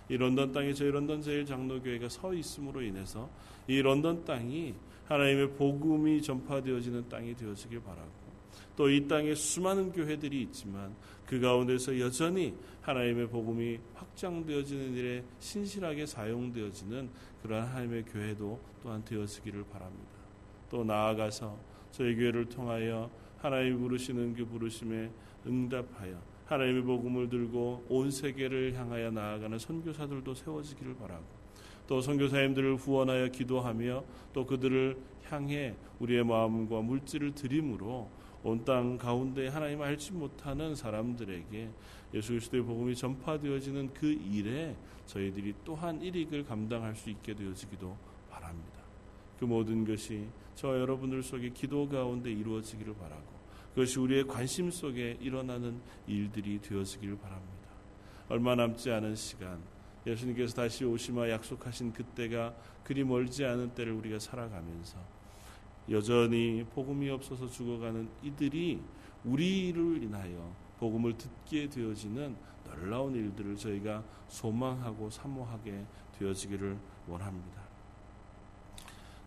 이 0.07 0.15
런던 0.15 0.53
땅에 0.53 0.73
저희 0.73 0.89
런던 0.89 1.21
제일 1.21 1.45
장로교회가 1.45 2.07
서 2.07 2.33
있음으로 2.33 2.81
인해서 2.81 3.29
이 3.67 3.81
런던 3.81 4.23
땅이 4.23 4.75
하나님의 5.09 5.51
복음이 5.55 6.21
전파되어지는 6.21 7.09
땅이 7.09 7.35
되어지길 7.35 7.81
바라고 7.81 8.20
또 8.75 8.89
이 8.89 9.07
땅에 9.07 9.35
수많은 9.35 9.91
교회들이 9.91 10.41
있지만 10.43 10.95
그 11.25 11.39
가운데서 11.39 11.99
여전히 11.99 12.53
하나님의 12.81 13.29
복음이 13.29 13.79
확장되어지는 13.93 14.93
일에 14.95 15.23
신실하게 15.39 16.05
사용되어지는 16.05 17.09
그러한 17.41 17.67
하나님의 17.67 18.05
교회도 18.05 18.59
또한 18.83 19.03
되어지기를 19.05 19.65
바랍니다. 19.71 20.11
또 20.69 20.83
나아가서 20.83 21.57
저희 21.91 22.15
교회를 22.15 22.45
통하여 22.45 23.09
하나님 23.37 23.79
부르시는 23.79 24.33
그 24.33 24.45
부르심에 24.45 25.09
응답하여 25.45 26.21
하나님의 26.45 26.83
복음을 26.83 27.29
들고 27.29 27.85
온 27.87 28.11
세계를 28.11 28.73
향하여 28.75 29.11
나아가는 29.11 29.57
선교사들도 29.57 30.33
세워지기를 30.33 30.95
바라고 30.95 31.23
또 31.87 32.01
선교사님들을 32.01 32.75
후원하여 32.75 33.29
기도하며 33.29 34.03
또 34.33 34.45
그들을 34.45 34.97
향해 35.29 35.75
우리의 35.99 36.23
마음과 36.23 36.81
물질을 36.81 37.33
드림으로 37.35 38.09
온 38.43 38.63
땅 38.65 38.97
가운데 38.97 39.47
하나님 39.47 39.81
알지 39.81 40.13
못하는 40.13 40.75
사람들에게 40.75 41.69
예수 42.13 42.29
그리스도의 42.29 42.63
복음이 42.63 42.95
전파되어지는 42.95 43.93
그 43.93 44.07
일에 44.07 44.75
저희들이 45.05 45.53
또한 45.63 46.01
일익을 46.01 46.45
감당할 46.45 46.95
수 46.95 47.09
있게 47.09 47.35
되어지기도 47.35 47.95
바랍니다. 48.29 48.81
그 49.39 49.45
모든 49.45 49.85
것이 49.85 50.27
저 50.55 50.79
여러분들 50.79 51.23
속에 51.23 51.49
기도 51.49 51.87
가운데 51.87 52.31
이루어지기를 52.31 52.95
바라고 52.95 53.41
그것이 53.73 53.99
우리의 53.99 54.27
관심 54.27 54.69
속에 54.69 55.17
일어나는 55.21 55.79
일들이 56.07 56.59
되어지기를 56.61 57.17
바랍니다. 57.17 57.69
얼마 58.27 58.55
남지 58.55 58.91
않은 58.91 59.15
시간 59.15 59.59
예수님께서 60.05 60.55
다시 60.55 60.83
오시마 60.83 61.29
약속하신 61.29 61.93
그때가 61.93 62.55
그리 62.83 63.03
멀지 63.03 63.45
않은 63.45 63.75
때를 63.75 63.93
우리가 63.93 64.19
살아가면서 64.19 64.97
여전히 65.91 66.65
복음이 66.73 67.09
없어서 67.09 67.47
죽어가는 67.47 68.09
이들이 68.23 68.79
우리를 69.25 70.03
인하여 70.03 70.55
복음을 70.79 71.17
듣게 71.17 71.69
되어지는 71.69 72.35
놀라운 72.63 73.13
일들을 73.13 73.57
저희가 73.57 74.03
소망하고 74.29 75.09
사모하게 75.09 75.85
되어지기를 76.17 76.77
원합니다. 77.07 77.61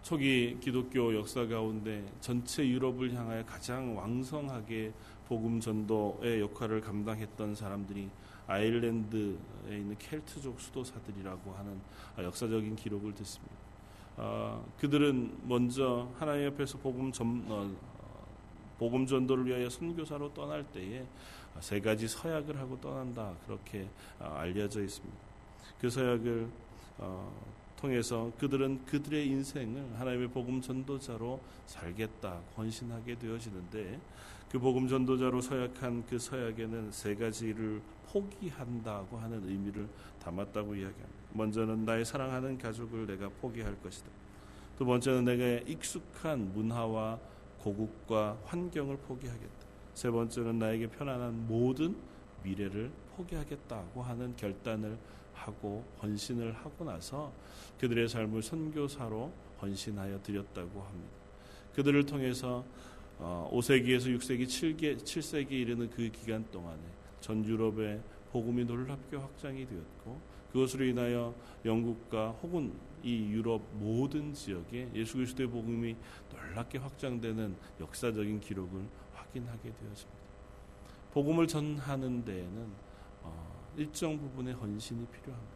초기 0.03 0.59
기독교 0.61 1.15
역사 1.15 1.47
가운데 1.47 2.05
전체 2.21 2.67
유럽을 2.67 3.15
향하여 3.15 3.45
가장 3.45 3.97
왕성하게 3.97 4.93
복음 5.29 5.61
전도의 5.61 6.41
역할을 6.41 6.81
감당했던 6.81 7.55
사람들이 7.55 8.11
아일랜드에 8.47 9.37
있는 9.71 9.97
켈트족 9.99 10.61
수도사들이라고 10.61 11.53
하는 11.53 11.81
역사적인 12.19 12.77
기록을 12.77 13.15
듣습니다. 13.15 13.55
어, 14.17 14.65
그들은 14.79 15.49
먼저 15.49 16.09
하나님 16.19 16.49
앞에서 16.49 16.79
복음 16.79 17.11
전 17.11 17.45
어, 17.49 17.71
복음 18.79 19.07
전도를 19.07 19.47
위하여 19.47 19.69
선교사로 19.69 20.35
떠날 20.35 20.65
때에 20.65 21.05
세 21.61 21.81
가지 21.81 22.09
서약을 22.09 22.59
하고 22.59 22.81
떠난다 22.81 23.33
그렇게 23.47 23.89
어, 24.19 24.35
알려져 24.39 24.83
있습니다. 24.83 25.17
그 25.81 25.91
서약을 25.91 26.49
어, 26.99 27.33
통해서 27.85 28.33
그들은 28.39 28.87
그들의 28.87 29.27
인생을 29.27 30.01
하나님의 30.01 30.29
복음 30.29 30.63
전도자로 30.63 31.39
살겠다 31.67 32.41
헌신하게 32.57 33.19
되어지는데 33.19 34.01
그 34.51 34.59
복음 34.59 34.89
전도자로 34.89 35.43
서약한 35.43 36.07
그 36.07 36.19
서약에는 36.19 36.91
세 36.91 37.15
가지를 37.15 37.83
포기한다고 38.07 39.19
하는 39.19 39.47
의미를 39.47 39.87
담았다고 40.23 40.75
이야기합니다. 40.75 41.25
먼저는 41.35 41.85
나의 41.85 42.07
사랑하는 42.07 42.57
가족을 42.57 43.07
내가 43.07 43.29
포기할 43.29 43.79
것이다. 43.83 44.09
두 44.79 44.87
번째는 44.87 45.25
내가 45.27 45.69
익숙한 45.69 46.55
문화와 46.55 47.19
고국과 47.59 48.39
환경을 48.47 48.97
포기하겠다. 48.97 49.67
세 49.93 50.11
번째는 50.11 50.59
나에게 50.59 50.87
편안한 50.87 51.47
모든 51.47 51.97
미래를 52.43 52.91
포기하겠다고 53.17 54.03
하는 54.03 54.35
결단을 54.37 54.97
하고 55.45 55.85
헌신을 56.03 56.53
하고 56.55 56.85
나서 56.85 57.33
그들의 57.79 58.09
삶을 58.09 58.43
선교사로 58.43 59.33
헌신하여 59.61 60.23
드렸다고 60.23 60.83
합니다. 60.83 61.13
그들을 61.75 62.07
통해서 62.07 62.65
5세기에서 63.21 64.07
어, 64.07 64.19
6세기, 64.19 64.45
7개, 64.47 64.97
7세기 64.97 65.53
이르는 65.53 65.91
그 65.91 66.11
기간 66.11 66.45
동안에 66.51 66.81
전 67.21 67.45
유럽의 67.45 68.01
복음이 68.33 68.65
놀랍게 68.65 69.17
확장이 69.17 69.67
되었고 69.67 70.21
그것으로 70.53 70.85
인하여 70.85 71.35
영국과 71.65 72.31
혹은 72.43 72.73
이 73.03 73.25
유럽 73.31 73.61
모든 73.75 74.33
지역에 74.33 74.89
예수 74.95 75.15
그리스도의 75.17 75.49
복음이 75.49 75.97
놀랍게 76.33 76.79
확장되는 76.79 77.57
역사적인 77.81 78.41
기록을 78.41 78.83
확인하게 79.15 79.63
되었습니다. 79.63 80.25
복음을 81.13 81.47
전하는 81.47 82.25
데에는 82.25 82.67
어, 83.23 83.54
일정 83.77 84.19
부분의 84.19 84.55
헌신이 84.55 85.07
필요합니다. 85.07 85.55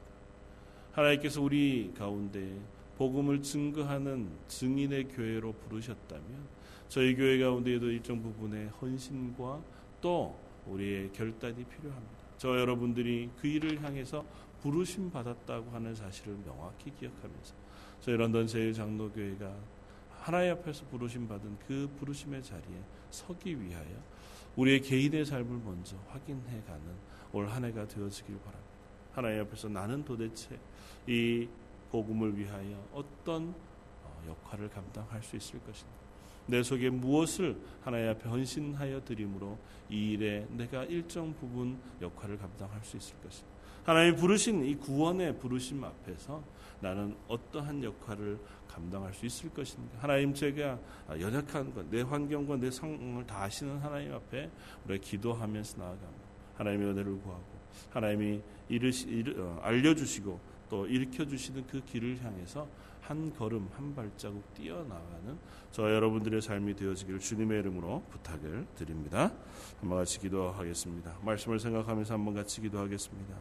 하나님께서 0.92 1.40
우리 1.40 1.92
가운데 1.96 2.58
복음을 2.96 3.40
증거하는 3.42 4.28
증인의 4.48 5.08
교회로 5.08 5.52
부르셨다면 5.52 6.48
저희 6.88 7.14
교회 7.14 7.38
가운데에도 7.38 7.90
일정 7.90 8.20
부분의 8.22 8.68
헌신과 8.80 9.62
또 10.00 10.36
우리의 10.66 11.12
결단이 11.12 11.64
필요합니다. 11.64 12.18
저 12.38 12.58
여러분들이 12.58 13.30
그 13.40 13.46
일을 13.46 13.82
향해서 13.82 14.24
부르심 14.62 15.10
받았다고 15.10 15.70
하는 15.70 15.94
사실을 15.94 16.36
명확히 16.44 16.92
기억하면서 16.94 17.54
저희 18.00 18.16
런던 18.16 18.46
제일 18.46 18.72
장로교회가 18.72 19.54
하나님 20.20 20.52
앞에서 20.52 20.84
부르심 20.86 21.28
받은 21.28 21.58
그 21.66 21.88
부르심의 21.98 22.42
자리에 22.42 22.82
서기 23.10 23.60
위하여 23.60 24.02
우리의 24.56 24.80
개인의 24.82 25.24
삶을 25.24 25.60
먼저 25.64 25.96
확인해 26.08 26.60
가는 26.66 26.82
올 27.32 27.46
한 27.46 27.64
해가 27.64 27.86
되어지길 27.86 28.36
바랍니다. 28.38 28.68
하나님 29.12 29.40
앞에서 29.42 29.68
나는 29.68 30.04
도대체 30.04 30.58
이 31.06 31.48
복음을 31.90 32.36
위하여 32.38 32.82
어떤 32.92 33.54
어, 34.04 34.22
역할을 34.28 34.68
감당할 34.70 35.22
수 35.22 35.36
있을 35.36 35.58
것인가? 35.64 35.92
내 36.46 36.62
속에 36.62 36.88
무엇을 36.88 37.56
하나님 37.82 38.08
앞에 38.10 38.28
헌신하여 38.28 39.04
드림으로 39.04 39.58
이 39.90 40.12
일에 40.12 40.46
내가 40.50 40.84
일정 40.84 41.34
부분 41.34 41.78
역할을 42.00 42.38
감당할 42.38 42.82
수 42.82 42.96
있을 42.96 43.14
것인가? 43.20 43.48
하나님 43.84 44.16
부르신 44.16 44.64
이 44.64 44.74
구원의 44.76 45.38
부르심 45.38 45.82
앞에서 45.82 46.42
나는 46.80 47.16
어떠한 47.26 47.82
역할을 47.82 48.38
감당할 48.68 49.12
수 49.12 49.26
있을 49.26 49.50
것인가? 49.50 49.98
하나님 49.98 50.32
제가 50.32 50.78
연약한 51.18 51.74
것, 51.74 51.86
내 51.90 52.02
환경과 52.02 52.56
내 52.56 52.70
상황을 52.70 53.26
다 53.26 53.42
아시는 53.42 53.78
하나님 53.78 54.14
앞에 54.14 54.50
우리가 54.86 55.04
기도하면서 55.04 55.78
나아갑니다. 55.78 56.27
하나님의 56.58 56.88
은혜를 56.88 57.20
구하고 57.22 57.44
하나님이 57.90 58.42
이르시, 58.68 59.08
이르, 59.08 59.34
어, 59.40 59.58
알려주시고 59.62 60.40
또 60.68 60.86
일으켜 60.86 61.24
주시는 61.24 61.66
그 61.66 61.82
길을 61.84 62.22
향해서 62.22 62.68
한 63.00 63.32
걸음 63.34 63.66
한 63.74 63.94
발자국 63.94 64.52
뛰어나가는 64.52 65.38
저 65.72 65.90
여러분들의 65.90 66.42
삶이 66.42 66.76
되어지기를 66.76 67.20
주님의 67.20 67.60
이름으로 67.60 68.02
부탁을 68.10 68.66
드립니다. 68.74 69.32
한번 69.80 69.98
같이 69.98 70.20
기도하겠습니다. 70.20 71.16
말씀을 71.22 71.58
생각하면서 71.58 72.14
한번 72.14 72.34
같이 72.34 72.60
기도하겠습니다. 72.60 73.34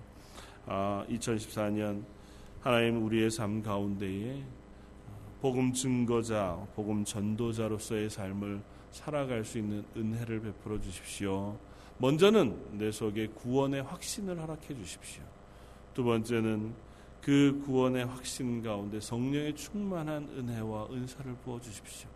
아, 0.68 1.06
2014년 1.10 2.04
하나님 2.62 3.04
우리의 3.04 3.30
삶 3.30 3.62
가운데에 3.62 4.42
복음 5.42 5.74
증거자, 5.74 6.66
복음 6.74 7.04
전도자로서의 7.04 8.10
삶을 8.10 8.62
살아갈 8.92 9.44
수 9.44 9.58
있는 9.58 9.84
은혜를 9.96 10.42
베풀어 10.42 10.80
주십시오. 10.80 11.58
먼저는 12.00 12.78
내 12.78 12.92
속에 12.92 13.28
구원의 13.28 13.82
확신을 13.84 14.40
허락해 14.40 14.76
주십시오. 14.76 15.24
두 15.96 16.04
번째는 16.04 16.74
그 17.22 17.62
구원의 17.66 18.06
확신 18.06 18.62
가운데 18.62 19.00
성령의 19.00 19.56
충만한 19.56 20.28
은혜와 20.38 20.90
은사를 20.92 21.36
부어 21.44 21.60
주십시오. 21.60 22.08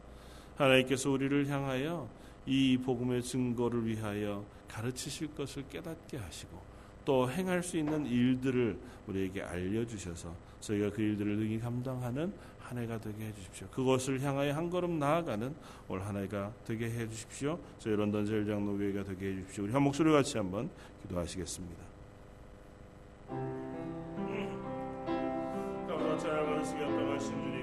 하나님께서 0.56 1.10
우리를 1.10 1.48
향하여 1.50 2.08
이 2.46 2.78
복음의 2.78 3.24
증거를 3.24 3.88
위하여 3.88 4.46
가르치실 4.67 5.34
것을 5.36 5.67
깨닫게 5.67 6.17
하시고 6.17 6.62
또 7.04 7.30
행할 7.30 7.63
수 7.63 7.78
있는 7.78 8.06
일들을 8.06 8.78
우리에게 9.08 9.41
알려 9.41 9.86
주셔서 9.86 10.34
저희가 10.62 10.91
그 10.91 11.02
일들을 11.02 11.38
능히 11.38 11.60
감당하는 11.60 12.34
한 12.60 12.78
해가 12.78 13.00
되게 13.00 13.26
해주십시오. 13.26 13.67
그것을 13.67 14.21
향하여 14.21 14.54
한 14.54 14.69
걸음 14.69 14.97
나아가는 14.97 15.54
올 15.89 16.02
한 16.02 16.15
해가 16.15 16.54
되게 16.65 16.86
해주십시오. 16.86 17.60
저희 17.80 17.95
런던 17.95 18.26
제일장로교회가 18.26 19.04
되게 19.04 19.32
해주십시오. 19.32 19.65
우리 19.65 19.74
한 19.74 19.84
목소리 19.84 20.12
같이 20.12 20.38
한번 20.38 20.69
기도하시겠습니다. 21.02 21.91
받으시며 26.62 26.88
평하신 26.88 27.32
주님 27.32 27.61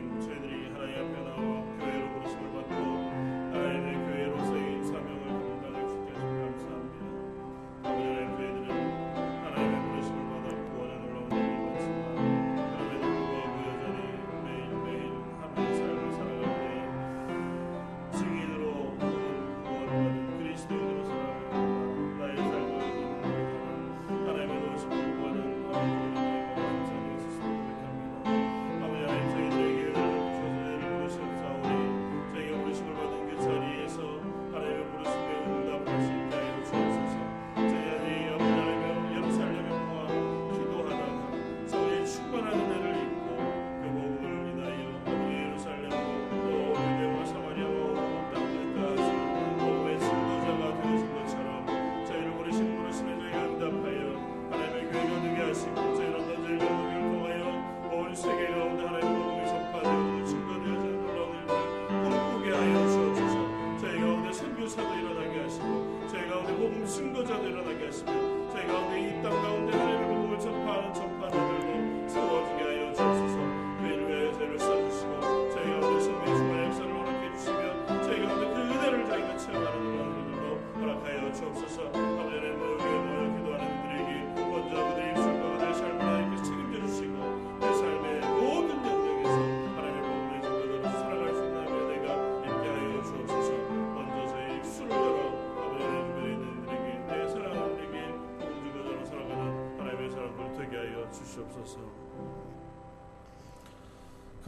순교자들 66.89 67.51
일어나게 67.51 67.87
하시며 67.87 68.13
저희 68.51 68.67
가운데 68.67 69.01
이 69.01 69.23
땅 69.23 69.31
가운데 69.43 69.77
하나님의 69.77 70.09
복음을 70.17 70.39
전파하는 70.39 70.95
전파는 70.95 71.48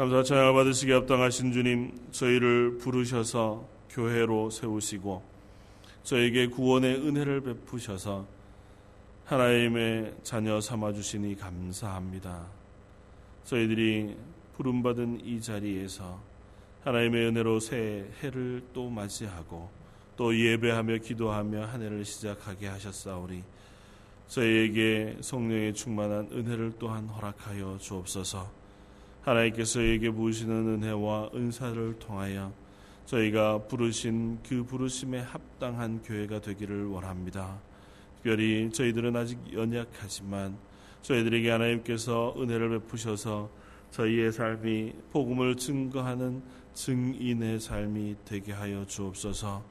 감사 0.00 0.22
찬양을 0.22 0.54
받으시기 0.54 0.92
합당하신 0.92 1.52
주님, 1.52 1.92
저희를 2.10 2.78
부르셔서 2.78 3.68
교회로 3.90 4.48
세우시고 4.48 5.22
저에게 6.04 6.46
구원의 6.46 7.06
은혜를 7.06 7.42
베푸셔서 7.42 8.26
하나님의 9.26 10.14
자녀 10.22 10.58
삼아 10.58 10.94
주시니 10.94 11.36
감사합니다. 11.36 12.46
저희들이 13.44 14.16
부름 14.56 14.82
받은 14.82 15.20
이 15.22 15.38
자리에서 15.38 16.18
하나님의 16.82 17.26
은혜로 17.26 17.60
새 17.60 18.10
해를 18.22 18.62
또 18.72 18.88
맞이하고 18.88 19.68
또 20.16 20.34
예배하며 20.34 20.96
기도하며 20.96 21.66
한 21.66 21.82
해를 21.82 22.06
시작하게 22.06 22.68
하셨사오니 22.68 23.42
저희에게 24.28 25.18
성령의 25.20 25.74
충만한 25.74 26.30
은혜를 26.32 26.72
또한 26.78 27.06
허락하여 27.06 27.76
주옵소서. 27.78 28.59
하나님께서 29.22 29.82
에게 29.82 30.10
부으시는 30.10 30.82
은혜와 30.82 31.30
은사를 31.34 31.98
통하여 31.98 32.52
저희가 33.04 33.66
부르신 33.66 34.38
그 34.42 34.64
부르심에 34.64 35.20
합당한 35.20 36.00
교회가 36.02 36.40
되기를 36.40 36.86
원합니다. 36.86 37.58
특별히 38.16 38.70
저희들은 38.70 39.16
아직 39.16 39.38
연약하지만 39.52 40.56
저희들에게 41.02 41.50
하나님께서 41.50 42.34
은혜를 42.38 42.70
베푸셔서 42.80 43.50
저희의 43.90 44.32
삶이 44.32 44.92
복음을 45.10 45.56
증거하는 45.56 46.42
증인의 46.74 47.60
삶이 47.60 48.16
되게 48.24 48.52
하여 48.52 48.86
주옵소서. 48.86 49.64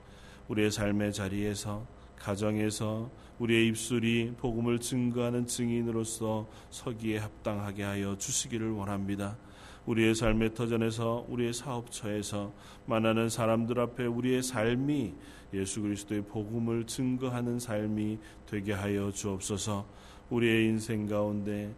우리의 0.49 0.71
삶의 0.71 1.13
자리에서 1.13 1.85
가정에서 2.17 3.09
우리의 3.39 3.67
입술이 3.67 4.33
복음을 4.37 4.79
증거하는 4.79 5.45
증인으로서 5.47 6.47
서기에 6.69 7.17
합당하게 7.17 7.83
하여 7.83 8.17
주시기를 8.17 8.71
원합니다. 8.71 9.37
우리의 9.85 10.13
삶의 10.13 10.53
터전에서 10.53 11.25
우리의 11.29 11.53
사업처에서 11.53 12.53
만나는 12.85 13.29
사람들 13.29 13.79
앞에 13.79 14.05
우리의 14.05 14.43
삶이 14.43 15.13
예수 15.53 15.81
그리스도의 15.81 16.23
복음을 16.23 16.85
증거하는 16.85 17.59
삶이 17.59 18.19
되게 18.45 18.73
하여 18.73 19.11
주옵소서. 19.11 19.87
우리의 20.29 20.65
인생 20.65 21.07
가운데 21.07 21.73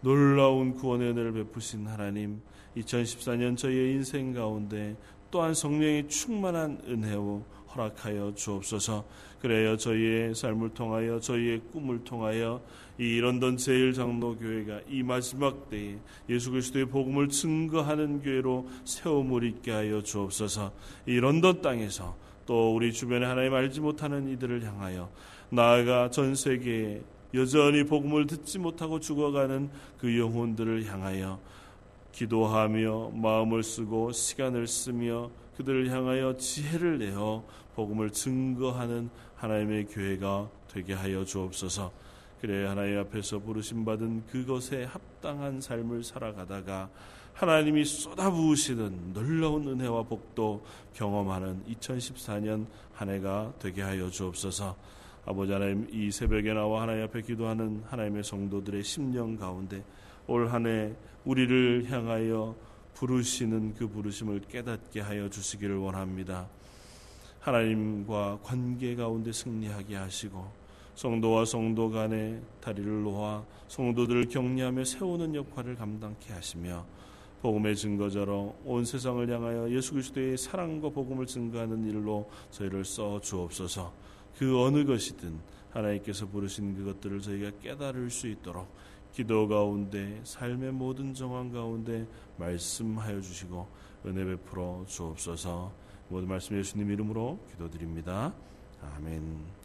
놀라운 0.00 0.74
구원의 0.74 1.10
은혜를 1.10 1.32
베푸신 1.32 1.86
하나님, 1.86 2.40
2014년 2.76 3.56
저희의 3.56 3.94
인생 3.94 4.32
가운데 4.32 4.96
또한 5.30 5.54
성령의 5.54 6.08
충만한 6.08 6.80
은혜로 6.86 7.44
허락하여 7.76 8.34
주옵소서. 8.34 9.04
그래야 9.40 9.76
저희의 9.76 10.34
삶을 10.34 10.70
통하여 10.70 11.20
저희의 11.20 11.60
꿈을 11.72 12.02
통하여 12.04 12.62
이 12.98 13.20
런던 13.20 13.58
제일 13.58 13.92
장로 13.92 14.36
교회가 14.36 14.80
이 14.88 15.02
마지막 15.02 15.68
때에 15.68 15.98
예수 16.28 16.50
그리스도의 16.50 16.86
복음을 16.86 17.28
증거하는 17.28 18.22
교회로 18.22 18.66
세움을 18.84 19.44
있게 19.44 19.70
하여 19.70 20.02
주옵소서. 20.02 20.72
이 21.06 21.20
런던 21.20 21.60
땅에서 21.60 22.16
또 22.46 22.74
우리 22.74 22.92
주변에 22.92 23.26
하나님 23.26 23.54
알지 23.54 23.80
못하는 23.80 24.28
이들을 24.28 24.64
향하여 24.64 25.10
나아가 25.50 26.10
전 26.10 26.34
세계에 26.34 27.02
여전히 27.34 27.84
복음을 27.84 28.26
듣지 28.26 28.58
못하고 28.58 28.98
죽어가는 28.98 29.68
그 29.98 30.18
영혼들을 30.18 30.86
향하여 30.86 31.38
기도하며 32.12 33.10
마음을 33.14 33.62
쓰고 33.62 34.12
시간을 34.12 34.66
쓰며 34.66 35.30
그들을 35.56 35.90
향하여 35.90 36.36
지혜를 36.36 36.98
내어 36.98 37.44
복음을 37.74 38.10
증거하는 38.10 39.10
하나님의 39.36 39.86
교회가 39.86 40.48
되게 40.68 40.94
하여 40.94 41.24
주옵소서. 41.24 41.92
그래 42.40 42.66
하나님 42.66 42.98
앞에서 43.00 43.38
부르심 43.38 43.84
받은 43.84 44.26
그것에 44.26 44.84
합당한 44.84 45.60
삶을 45.60 46.04
살아가다가 46.04 46.90
하나님이 47.34 47.84
쏟아부으시는 47.84 49.12
놀라운 49.12 49.68
은혜와 49.68 50.04
복도 50.04 50.64
경험하는 50.94 51.64
2014년 51.68 52.66
한 52.94 53.10
해가 53.10 53.52
되게 53.58 53.82
하여 53.82 54.08
주옵소서. 54.08 54.76
아버지 55.26 55.52
하나님 55.52 55.88
이 55.90 56.10
새벽에 56.10 56.52
나와 56.52 56.82
하나님 56.82 57.04
앞에 57.04 57.22
기도하는 57.22 57.82
하나님의 57.86 58.22
성도들의 58.24 58.82
심령 58.84 59.36
가운데 59.36 59.82
올 60.26 60.48
한 60.48 60.66
해 60.66 60.94
우리를 61.24 61.90
향하여 61.90 62.54
부르시는 62.96 63.74
그 63.74 63.86
부르심을 63.88 64.40
깨닫게 64.48 65.00
하여 65.00 65.28
주시기를 65.28 65.76
원합니다. 65.76 66.48
하나님과 67.40 68.38
관계 68.42 68.96
가운데 68.96 69.32
승리하게 69.32 69.96
하시고 69.96 70.50
성도와 70.94 71.44
성도 71.44 71.90
간의 71.90 72.40
다리를 72.62 73.02
놓아 73.02 73.44
성도들을 73.68 74.28
격려하며 74.28 74.84
세우는 74.84 75.34
역할을 75.34 75.76
감당케 75.76 76.32
하시며 76.32 76.86
복음의 77.42 77.76
증거자로 77.76 78.56
온 78.64 78.84
세상을 78.86 79.30
향하여 79.30 79.70
예수 79.70 79.92
그리스도의 79.92 80.38
사랑과 80.38 80.88
복음을 80.88 81.26
증거하는 81.26 81.86
일로 81.86 82.30
저희를 82.50 82.86
써 82.86 83.20
주옵소서. 83.20 83.92
그 84.38 84.58
어느 84.62 84.86
것이든 84.86 85.38
하나님께서 85.70 86.26
부르신 86.26 86.74
그것들을 86.74 87.20
저희가 87.20 87.50
깨달을 87.62 88.08
수 88.08 88.26
있도록 88.26 88.66
기도 89.16 89.48
가운데 89.48 90.20
삶의 90.24 90.72
모든 90.72 91.14
정황 91.14 91.50
가운데 91.50 92.06
말씀하여 92.36 93.22
주시고 93.22 93.66
은혜 94.04 94.26
베풀어 94.26 94.84
주옵소서. 94.86 95.72
모든 96.10 96.28
말씀 96.28 96.54
예수님 96.58 96.90
이름으로 96.90 97.38
기도드립니다. 97.50 98.34
아멘. 98.82 99.55